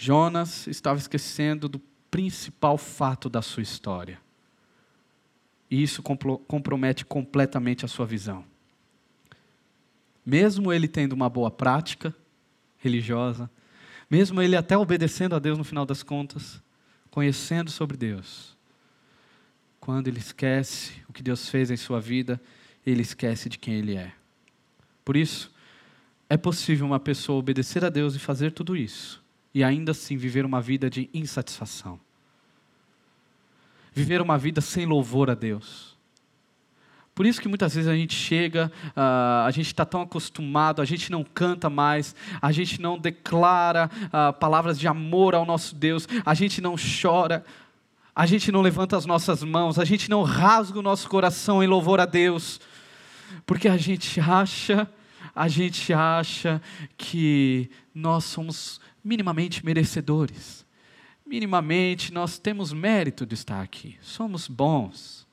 [0.00, 4.20] Jonas estava esquecendo do principal fato da sua história.
[5.68, 6.04] E isso
[6.46, 8.44] compromete completamente a sua visão.
[10.24, 12.14] Mesmo ele tendo uma boa prática
[12.78, 13.50] religiosa,
[14.08, 16.62] mesmo ele até obedecendo a Deus no final das contas,
[17.10, 18.56] conhecendo sobre Deus,
[19.80, 22.40] quando ele esquece o que Deus fez em sua vida,
[22.86, 24.12] ele esquece de quem ele é.
[25.04, 25.52] Por isso,
[26.30, 29.20] é possível uma pessoa obedecer a Deus e fazer tudo isso,
[29.58, 31.98] e ainda assim viver uma vida de insatisfação.
[33.92, 35.98] Viver uma vida sem louvor a Deus
[37.18, 40.84] por isso que muitas vezes a gente chega, uh, a gente está tão acostumado, a
[40.84, 46.06] gente não canta mais, a gente não declara uh, palavras de amor ao nosso Deus,
[46.24, 47.44] a gente não chora,
[48.14, 51.66] a gente não levanta as nossas mãos, a gente não rasga o nosso coração em
[51.66, 52.60] louvor a Deus,
[53.44, 54.88] porque a gente acha,
[55.34, 56.62] a gente acha
[56.96, 60.66] que nós somos minimamente merecedores.
[61.26, 65.26] Minimamente nós temos mérito de estar aqui, somos bons.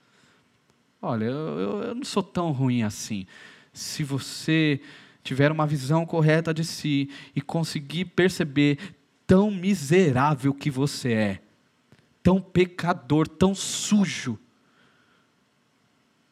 [1.01, 3.27] Olha, eu, eu não sou tão ruim assim.
[3.73, 4.79] Se você
[5.21, 8.79] tiver uma visão correta de si e conseguir perceber
[9.27, 11.41] tão miserável que você é,
[12.23, 14.39] tão pecador, tão sujo,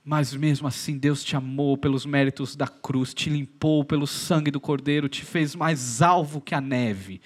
[0.03, 4.59] mas mesmo assim Deus te amou pelos méritos da cruz, te limpou pelo sangue do
[4.59, 7.21] Cordeiro, te fez mais alvo que a neve.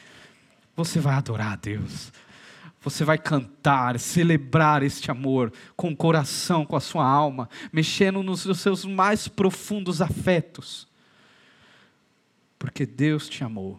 [0.75, 2.11] Você vai adorar a Deus
[2.89, 8.43] você vai cantar, celebrar este amor com o coração, com a sua alma, mexendo nos
[8.57, 10.87] seus mais profundos afetos.
[12.57, 13.77] Porque Deus te amou.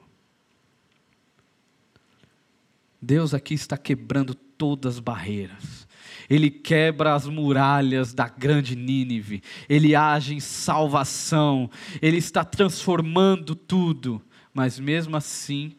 [3.00, 5.87] Deus aqui está quebrando todas as barreiras.
[6.28, 9.42] Ele quebra as muralhas da grande Nínive.
[9.68, 11.70] Ele age em salvação.
[12.00, 14.22] Ele está transformando tudo.
[14.52, 15.72] Mas mesmo assim,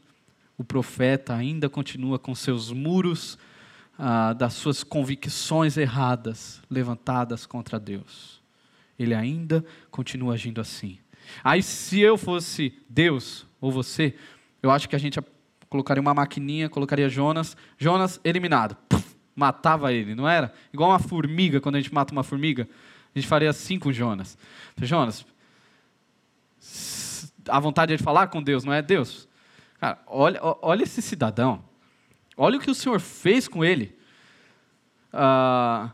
[0.58, 3.38] o profeta ainda continua com seus muros
[3.98, 8.42] ah, das suas convicções erradas levantadas contra Deus.
[8.98, 10.98] Ele ainda continua agindo assim.
[11.44, 14.16] Aí, se eu fosse Deus ou você,
[14.62, 15.20] eu acho que a gente
[15.70, 20.54] colocaria uma maquininha, colocaria Jonas, Jonas eliminado, Puf, matava ele, não era?
[20.74, 22.68] Igual uma formiga, quando a gente mata uma formiga,
[23.16, 24.38] a gente faria assim com Jonas.
[24.82, 25.26] Jonas,
[27.48, 29.28] a vontade é de falar com Deus, não é Deus?
[29.80, 31.64] Cara, olha, olha esse cidadão.
[32.36, 33.98] Olha o que o Senhor fez com ele.
[35.12, 35.92] Ah,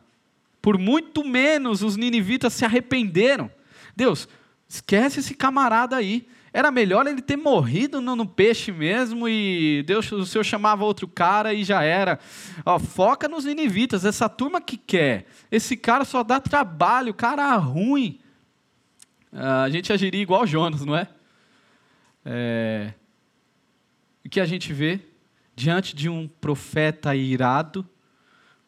[0.62, 3.50] por muito menos os ninivitas se arrependeram.
[3.96, 4.28] Deus,
[4.68, 6.28] esquece esse camarada aí.
[6.56, 11.06] Era melhor ele ter morrido no, no, peixe mesmo e Deus, o Senhor chamava outro
[11.06, 12.18] cara e já era.
[12.66, 15.26] Ó, foca nos ninivitas, essa turma que quer.
[15.52, 18.22] Esse cara só dá trabalho, cara ruim.
[19.34, 21.10] Ah, a gente agiria igual Jonas, não é?
[22.24, 22.94] é
[24.26, 25.02] o que a gente vê
[25.54, 27.86] diante de um profeta irado,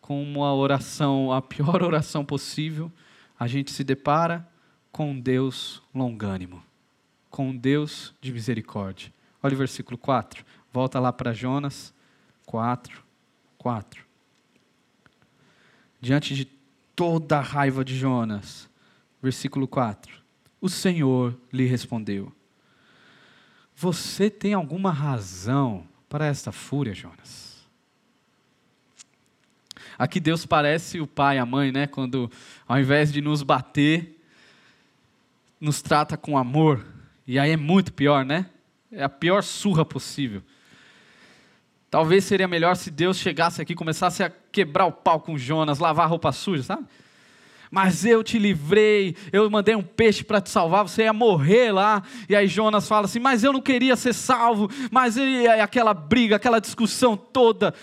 [0.02, 2.92] com uma oração, a pior oração possível,
[3.40, 4.46] a gente se depara
[4.92, 6.62] com Deus longânimo,
[7.38, 9.14] com Deus de misericórdia.
[9.44, 10.44] Olha o versículo 4.
[10.74, 11.94] Volta lá para Jonas
[12.48, 13.04] 4,
[13.60, 14.04] 4.
[16.02, 16.46] Diante de
[16.96, 18.68] toda a raiva de Jonas,
[19.22, 20.12] versículo 4.
[20.60, 22.36] O Senhor lhe respondeu:
[23.76, 27.56] você tem alguma razão para esta fúria, Jonas?
[29.96, 31.86] Aqui Deus parece o pai e a mãe, né?
[31.86, 32.32] Quando
[32.68, 34.20] ao invés de nos bater,
[35.62, 36.97] nos trata com amor.
[37.28, 38.46] E aí é muito pior, né?
[38.90, 40.42] É a pior surra possível.
[41.92, 45.80] Talvez seria melhor se Deus chegasse aqui e começasse a quebrar o pau com Jonas,
[45.80, 46.86] lavar a roupa suja, sabe?
[47.70, 52.02] mas eu te livrei, eu mandei um peixe para te salvar, você ia morrer lá.
[52.30, 56.38] E aí Jonas fala assim: Mas eu não queria ser salvo, mas e aquela briga,
[56.38, 57.74] aquela discussão toda.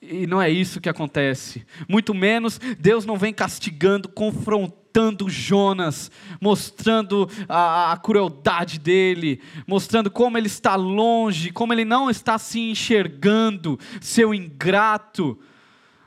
[0.00, 1.64] E não é isso que acontece.
[1.88, 4.81] Muito menos, Deus não vem castigando, confrontando
[5.28, 12.38] Jonas, mostrando a, a, crueldade dele, mostrando como ele está longe, como ele não está
[12.38, 15.38] se enxergando, seu ingrato.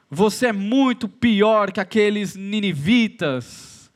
[0.09, 3.91] Você é muito pior que aqueles ninivitas.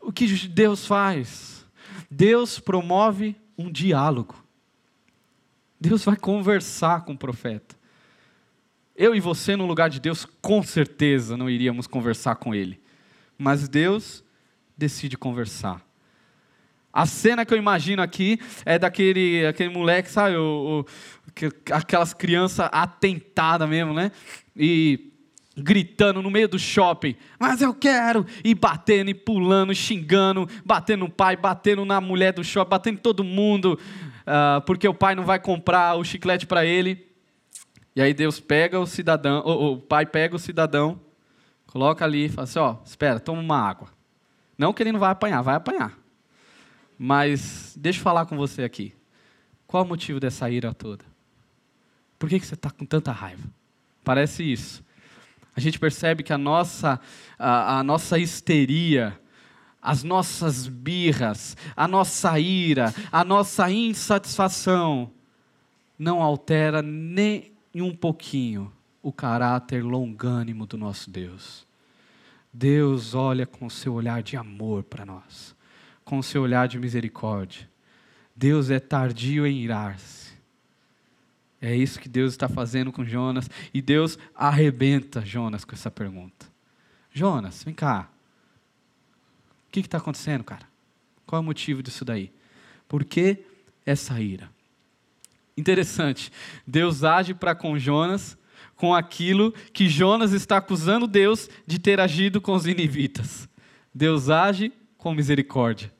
[0.00, 1.64] O que Deus faz?
[2.10, 4.34] Deus promove um diálogo.
[5.80, 7.76] Deus vai conversar com o profeta.
[8.96, 12.80] Eu e você, no lugar de Deus, com certeza não iríamos conversar com ele.
[13.36, 14.23] Mas Deus
[14.76, 15.80] decide conversar.
[16.92, 20.36] A cena que eu imagino aqui é daquele aquele moleque, sabe?
[20.36, 20.86] O, o,
[21.72, 24.12] aquelas crianças atentadas mesmo, né?
[24.56, 25.10] E
[25.56, 31.10] gritando no meio do shopping, mas eu quero, e batendo, e pulando, xingando, batendo no
[31.10, 33.78] pai, batendo na mulher do shopping, batendo em todo mundo,
[34.22, 37.06] uh, porque o pai não vai comprar o chiclete para ele.
[37.94, 41.00] E aí Deus pega o cidadão, ou, o pai pega o cidadão,
[41.66, 43.93] coloca ali e fala assim: ó, espera, toma uma água.
[44.56, 45.98] Não que ele não vai apanhar, vai apanhar.
[46.98, 48.94] Mas deixa eu falar com você aqui.
[49.66, 51.04] Qual o motivo dessa ira toda?
[52.18, 53.42] Por que, que você está com tanta raiva?
[54.04, 54.84] Parece isso.
[55.56, 57.00] A gente percebe que a nossa,
[57.38, 59.18] a, a nossa histeria,
[59.80, 65.10] as nossas birras, a nossa ira, a nossa insatisfação
[65.98, 71.66] não altera nem um pouquinho o caráter longânimo do nosso Deus.
[72.56, 75.56] Deus olha com o seu olhar de amor para nós,
[76.04, 77.68] com o seu olhar de misericórdia.
[78.34, 80.32] Deus é tardio em irar-se.
[81.60, 83.50] É isso que Deus está fazendo com Jonas.
[83.72, 86.46] E Deus arrebenta Jonas com essa pergunta.
[87.10, 88.08] Jonas, vem cá.
[89.66, 90.68] O que está acontecendo, cara?
[91.26, 92.30] Qual é o motivo disso daí?
[92.86, 93.44] Por que
[93.84, 94.48] essa ira?
[95.56, 96.30] Interessante.
[96.66, 98.36] Deus age para com Jonas
[98.76, 103.48] com aquilo que Jonas está acusando Deus de ter agido com os inivitas.
[103.94, 105.92] Deus age com misericórdia.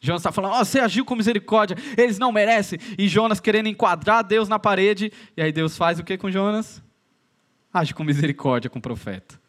[0.00, 2.78] Jonas está falando, oh, você agiu com misericórdia, eles não merecem.
[2.98, 5.12] E Jonas querendo enquadrar Deus na parede.
[5.36, 6.82] E aí Deus faz o que com Jonas?
[7.72, 9.40] Age com misericórdia com o profeta.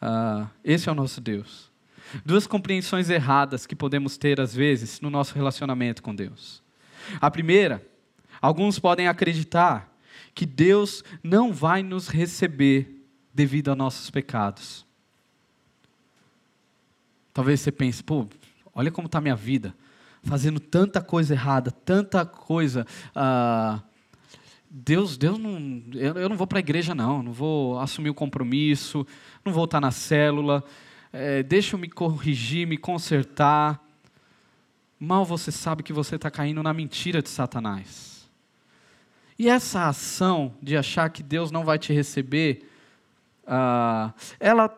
[0.00, 1.72] Ah, esse é o nosso Deus.
[2.24, 6.62] Duas compreensões erradas que podemos ter, às vezes, no nosso relacionamento com Deus.
[7.20, 7.84] A primeira,
[8.40, 9.92] alguns podem acreditar
[10.36, 14.86] que Deus não vai nos receber devido a nossos pecados.
[17.32, 18.28] Talvez você pense, pô,
[18.72, 19.74] olha como está minha vida
[20.22, 22.86] fazendo tanta coisa errada, tanta coisa.
[23.14, 23.80] Ah,
[24.68, 28.14] Deus, Deus não, eu, eu não vou para a igreja não, não vou assumir o
[28.14, 29.06] compromisso,
[29.44, 30.62] não vou estar na célula.
[31.12, 33.82] É, deixa eu me corrigir, me consertar.
[34.98, 38.15] Mal você sabe que você está caindo na mentira de Satanás.
[39.38, 42.68] E essa ação de achar que Deus não vai te receber,
[43.46, 44.74] ah, ela,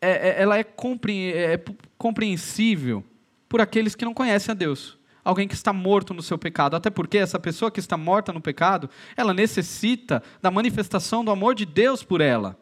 [0.00, 1.62] é, é ela é, compre, é
[1.98, 3.04] compreensível
[3.48, 4.98] por aqueles que não conhecem a Deus.
[5.24, 6.76] Alguém que está morto no seu pecado.
[6.76, 11.54] Até porque essa pessoa que está morta no pecado, ela necessita da manifestação do amor
[11.54, 12.58] de Deus por ela.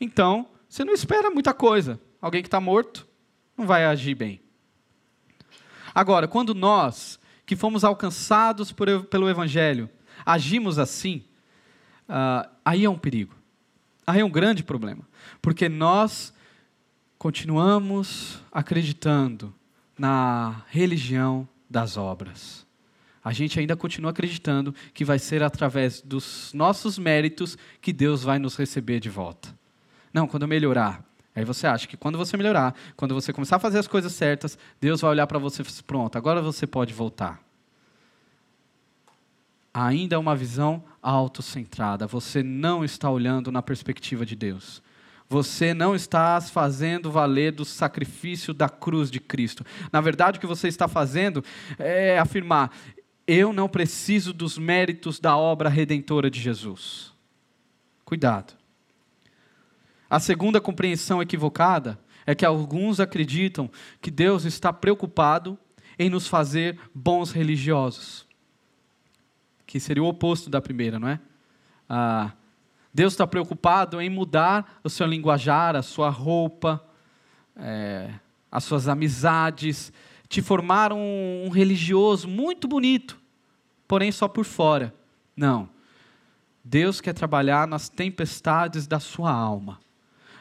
[0.00, 1.98] Então, você não espera muita coisa.
[2.20, 3.08] Alguém que está morto
[3.56, 4.40] não vai agir bem.
[5.94, 9.88] Agora, quando nós, que fomos alcançados por, pelo Evangelho,
[10.26, 11.22] agimos assim,
[12.08, 13.34] uh, aí é um perigo.
[14.04, 15.08] Aí é um grande problema.
[15.40, 16.34] Porque nós
[17.16, 19.54] continuamos acreditando
[19.96, 22.66] na religião das obras.
[23.24, 28.38] A gente ainda continua acreditando que vai ser através dos nossos méritos que Deus vai
[28.38, 29.48] nos receber de volta.
[30.12, 31.04] Não, quando eu melhorar.
[31.34, 34.56] Aí você acha que quando você melhorar, quando você começar a fazer as coisas certas,
[34.80, 37.45] Deus vai olhar para você e falar: pronto, agora você pode voltar.
[39.78, 42.06] Ainda é uma visão autocentrada.
[42.06, 44.82] Você não está olhando na perspectiva de Deus
[45.28, 49.66] você não está fazendo valer do sacrifício da cruz de Cristo.
[49.92, 51.44] Na verdade, o que você está fazendo
[51.78, 52.70] é afirmar:
[53.26, 57.12] eu não preciso dos méritos da obra redentora de Jesus.
[58.04, 58.54] Cuidado.
[60.08, 63.68] A segunda compreensão equivocada é que alguns acreditam
[64.00, 65.58] que Deus está preocupado
[65.98, 68.25] em nos fazer bons religiosos.
[69.66, 71.20] Que seria o oposto da primeira, não é?
[71.88, 72.32] Ah,
[72.96, 76.82] Deus está preocupado em mudar o seu linguajar, a sua roupa,
[77.54, 78.10] é,
[78.50, 79.92] as suas amizades,
[80.28, 83.18] te formar um, um religioso muito bonito,
[83.86, 84.94] porém só por fora.
[85.36, 85.68] Não.
[86.64, 89.78] Deus quer trabalhar nas tempestades da sua alma.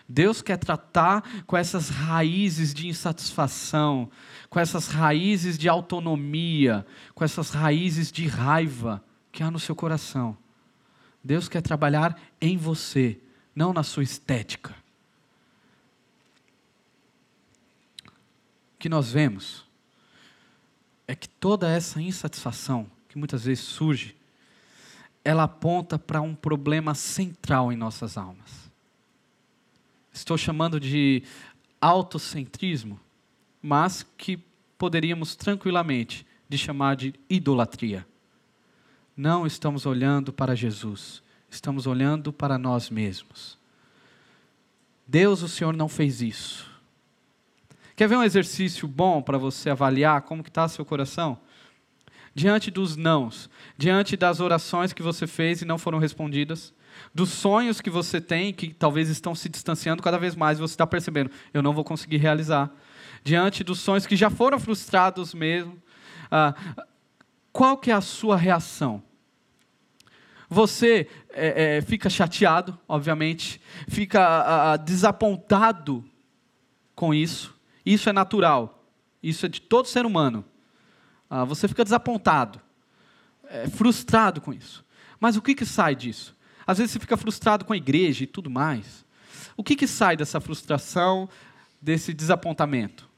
[0.08, 4.10] Deus quer tratar com essas raízes de insatisfação,
[4.50, 9.04] com essas raízes de autonomia, com essas raízes de raiva
[9.36, 10.38] que há no seu coração.
[11.22, 13.20] Deus quer trabalhar em você,
[13.54, 14.74] não na sua estética.
[18.06, 19.66] O que nós vemos
[21.06, 24.16] é que toda essa insatisfação que muitas vezes surge,
[25.24, 28.72] ela aponta para um problema central em nossas almas.
[30.14, 31.24] Estou chamando de
[31.82, 32.98] autocentrismo,
[33.62, 34.38] mas que
[34.78, 38.08] poderíamos tranquilamente de chamar de idolatria.
[39.16, 43.58] Não estamos olhando para Jesus, estamos olhando para nós mesmos.
[45.08, 46.70] Deus, o Senhor não fez isso.
[47.96, 51.40] Quer ver um exercício bom para você avaliar como está seu coração?
[52.34, 56.74] Diante dos nãos, diante das orações que você fez e não foram respondidas,
[57.14, 60.86] dos sonhos que você tem que talvez estão se distanciando cada vez mais, você está
[60.86, 62.70] percebendo, eu não vou conseguir realizar.
[63.24, 65.82] Diante dos sonhos que já foram frustrados mesmo,
[66.30, 66.54] ah,
[67.56, 69.02] qual que é a sua reação?
[70.50, 76.04] Você é, é, fica chateado, obviamente, fica ah, ah, desapontado
[76.94, 77.56] com isso.
[77.86, 78.86] Isso é natural.
[79.24, 80.44] Isso é de todo ser humano.
[81.30, 82.60] Ah, você fica desapontado,
[83.46, 84.84] é, frustrado com isso.
[85.18, 86.36] Mas o que, que sai disso?
[86.68, 89.06] Às vezes você fica frustrado com a igreja e tudo mais.
[89.56, 91.30] O que, que sai dessa frustração,
[91.82, 93.10] desse desapontamento?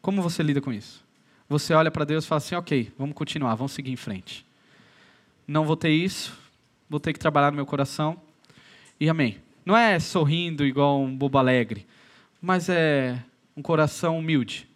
[0.00, 1.03] Como você lida com isso?
[1.48, 4.44] Você olha para Deus e fala assim: ok, vamos continuar, vamos seguir em frente.
[5.46, 6.36] Não vou ter isso,
[6.88, 8.20] vou ter que trabalhar no meu coração.
[8.98, 9.38] E amém.
[9.64, 11.86] Não é sorrindo igual um bobo alegre,
[12.40, 13.22] mas é
[13.56, 14.68] um coração humilde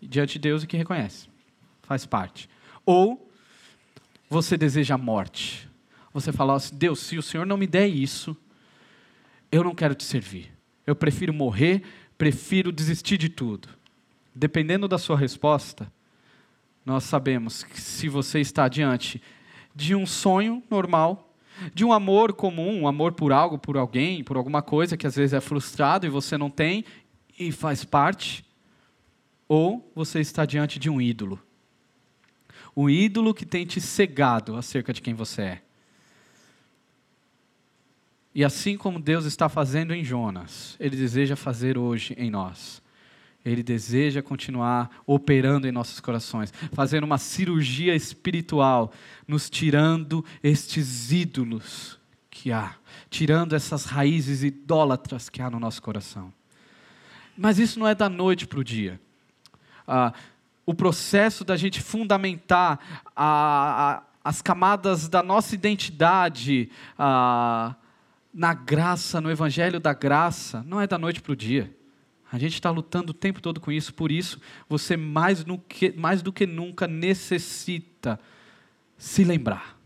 [0.00, 1.28] diante de Deus e que reconhece,
[1.82, 2.48] faz parte.
[2.84, 3.30] Ou
[4.28, 5.68] você deseja a morte.
[6.12, 8.36] Você fala assim: Deus, se o Senhor não me der isso,
[9.50, 10.50] eu não quero te servir.
[10.86, 11.82] Eu prefiro morrer,
[12.18, 13.68] prefiro desistir de tudo.
[14.34, 15.92] Dependendo da sua resposta,
[16.84, 19.22] nós sabemos que se você está diante
[19.74, 21.32] de um sonho normal,
[21.72, 25.14] de um amor comum, um amor por algo, por alguém, por alguma coisa que às
[25.14, 26.84] vezes é frustrado e você não tem
[27.38, 28.44] e faz parte,
[29.48, 31.40] ou você está diante de um ídolo.
[32.76, 35.62] Um ídolo que tem te cegado acerca de quem você é.
[38.34, 42.81] E assim como Deus está fazendo em Jonas, Ele deseja fazer hoje em nós.
[43.44, 48.92] Ele deseja continuar operando em nossos corações, fazendo uma cirurgia espiritual,
[49.26, 51.98] nos tirando estes ídolos
[52.30, 52.76] que há,
[53.10, 56.32] tirando essas raízes idólatras que há no nosso coração.
[57.36, 59.00] Mas isso não é da noite para o dia.
[59.86, 60.12] Ah,
[60.64, 62.78] o processo da gente fundamentar
[63.16, 67.74] a, a, as camadas da nossa identidade ah,
[68.32, 71.74] na graça, no Evangelho da graça, não é da noite para o dia.
[72.32, 76.22] A gente está lutando o tempo todo com isso, por isso você mais, que, mais
[76.22, 78.18] do que nunca necessita
[78.96, 79.78] se lembrar.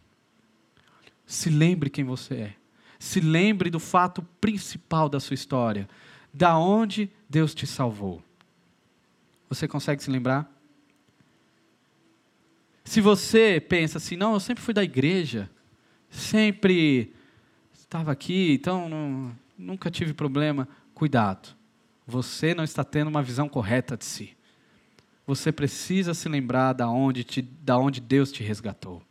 [1.26, 2.56] Se lembre quem você é.
[3.00, 5.88] Se lembre do fato principal da sua história.
[6.32, 8.22] Da onde Deus te salvou.
[9.48, 10.48] Você consegue se lembrar?
[12.84, 15.50] Se você pensa assim, não, eu sempre fui da igreja,
[16.08, 17.12] sempre
[17.72, 20.68] estava aqui, então não, nunca tive problema.
[20.94, 21.55] Cuidado,
[22.06, 24.36] você não está tendo uma visão correta de si.
[25.26, 29.02] Você precisa se lembrar da onde, te, da onde Deus te resgatou.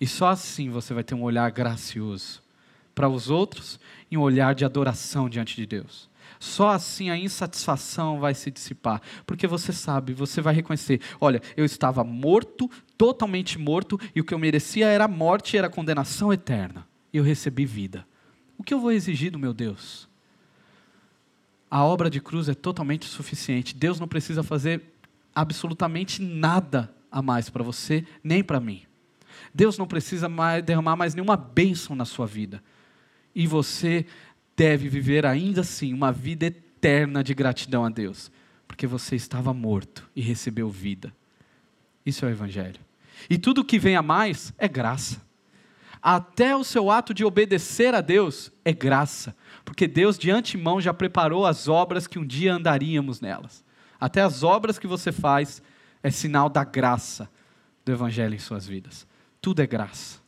[0.00, 2.42] E só assim você vai ter um olhar gracioso
[2.94, 6.08] para os outros e um olhar de adoração diante de Deus.
[6.38, 11.64] Só assim a insatisfação vai se dissipar, porque você sabe, você vai reconhecer: olha, eu
[11.64, 17.16] estava morto, totalmente morto, e o que eu merecia era morte, era condenação eterna, e
[17.16, 18.06] eu recebi vida.
[18.58, 20.08] O que eu vou exigir do meu Deus?
[21.70, 23.74] A obra de cruz é totalmente suficiente.
[23.74, 24.82] Deus não precisa fazer
[25.34, 28.82] absolutamente nada a mais para você, nem para mim.
[29.54, 32.62] Deus não precisa mais derramar mais nenhuma bênção na sua vida.
[33.34, 34.06] E você
[34.56, 38.30] deve viver ainda assim uma vida eterna de gratidão a Deus,
[38.66, 41.12] porque você estava morto e recebeu vida.
[42.04, 42.80] Isso é o Evangelho.
[43.28, 45.24] E tudo que vem a mais é graça.
[46.02, 49.36] Até o seu ato de obedecer a Deus é graça,
[49.66, 53.62] porque Deus de antemão já preparou as obras que um dia andaríamos nelas.
[54.00, 55.60] Até as obras que você faz
[56.02, 57.28] é sinal da graça
[57.84, 59.06] do Evangelho em suas vidas.
[59.42, 60.20] Tudo é graça.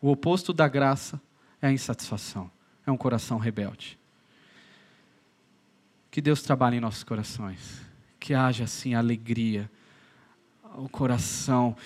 [0.00, 1.20] O oposto da graça
[1.62, 2.50] é a insatisfação
[2.88, 3.98] é um coração rebelde.
[6.10, 7.82] Que Deus trabalhe em nossos corações,
[8.18, 9.70] que haja assim alegria,
[10.76, 11.76] o coração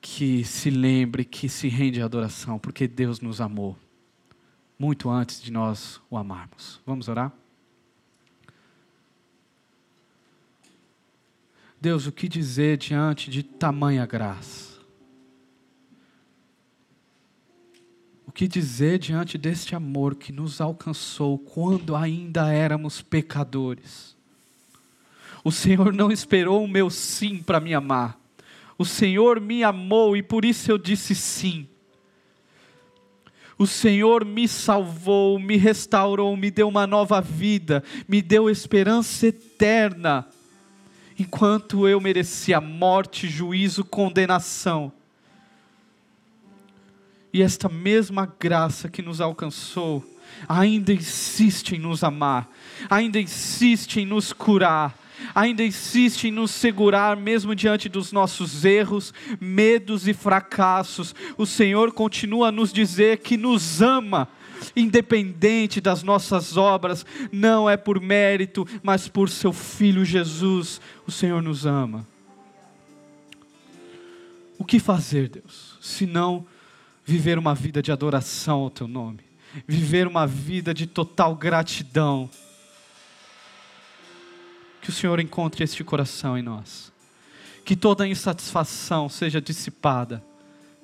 [0.00, 3.76] que se lembre, que se rende à adoração, porque Deus nos amou.
[4.78, 6.80] Muito antes de nós o amarmos.
[6.84, 7.32] Vamos orar?
[11.80, 14.76] Deus, o que dizer diante de tamanha graça?
[18.26, 24.16] O que dizer diante deste amor que nos alcançou quando ainda éramos pecadores?
[25.44, 28.18] O Senhor não esperou o meu sim para me amar.
[28.76, 31.68] O Senhor me amou e por isso eu disse sim.
[33.58, 40.26] O Senhor me salvou, me restaurou, me deu uma nova vida, me deu esperança eterna.
[41.18, 44.92] Enquanto eu merecia morte, juízo, condenação.
[47.32, 50.04] E esta mesma graça que nos alcançou,
[50.46, 52.48] ainda insiste em nos amar,
[52.90, 54.94] ainda insiste em nos curar,
[55.34, 61.14] ainda insiste em nos segurar, mesmo diante dos nossos erros, medos e fracassos.
[61.36, 64.28] O Senhor continua a nos dizer que nos ama,
[64.74, 70.80] independente das nossas obras, não é por mérito, mas por seu Filho Jesus.
[71.06, 72.06] O Senhor nos ama.
[74.58, 76.46] O que fazer, Deus, se não
[77.04, 79.20] viver uma vida de adoração ao Teu nome,
[79.66, 82.28] viver uma vida de total gratidão?
[84.86, 86.92] Que o Senhor encontre este coração em nós.
[87.64, 90.22] Que toda insatisfação seja dissipada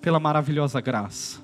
[0.01, 1.39] pela maravilhosa graça.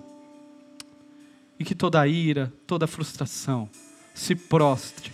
[1.57, 3.71] E que toda ira, toda frustração
[4.13, 5.13] se prostre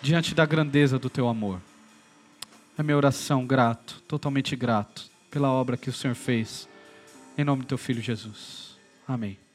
[0.00, 1.60] diante da grandeza do teu amor.
[2.78, 6.66] É minha oração, grato, totalmente grato, pela obra que o Senhor fez,
[7.36, 8.78] em nome do teu filho Jesus.
[9.06, 9.47] Amém.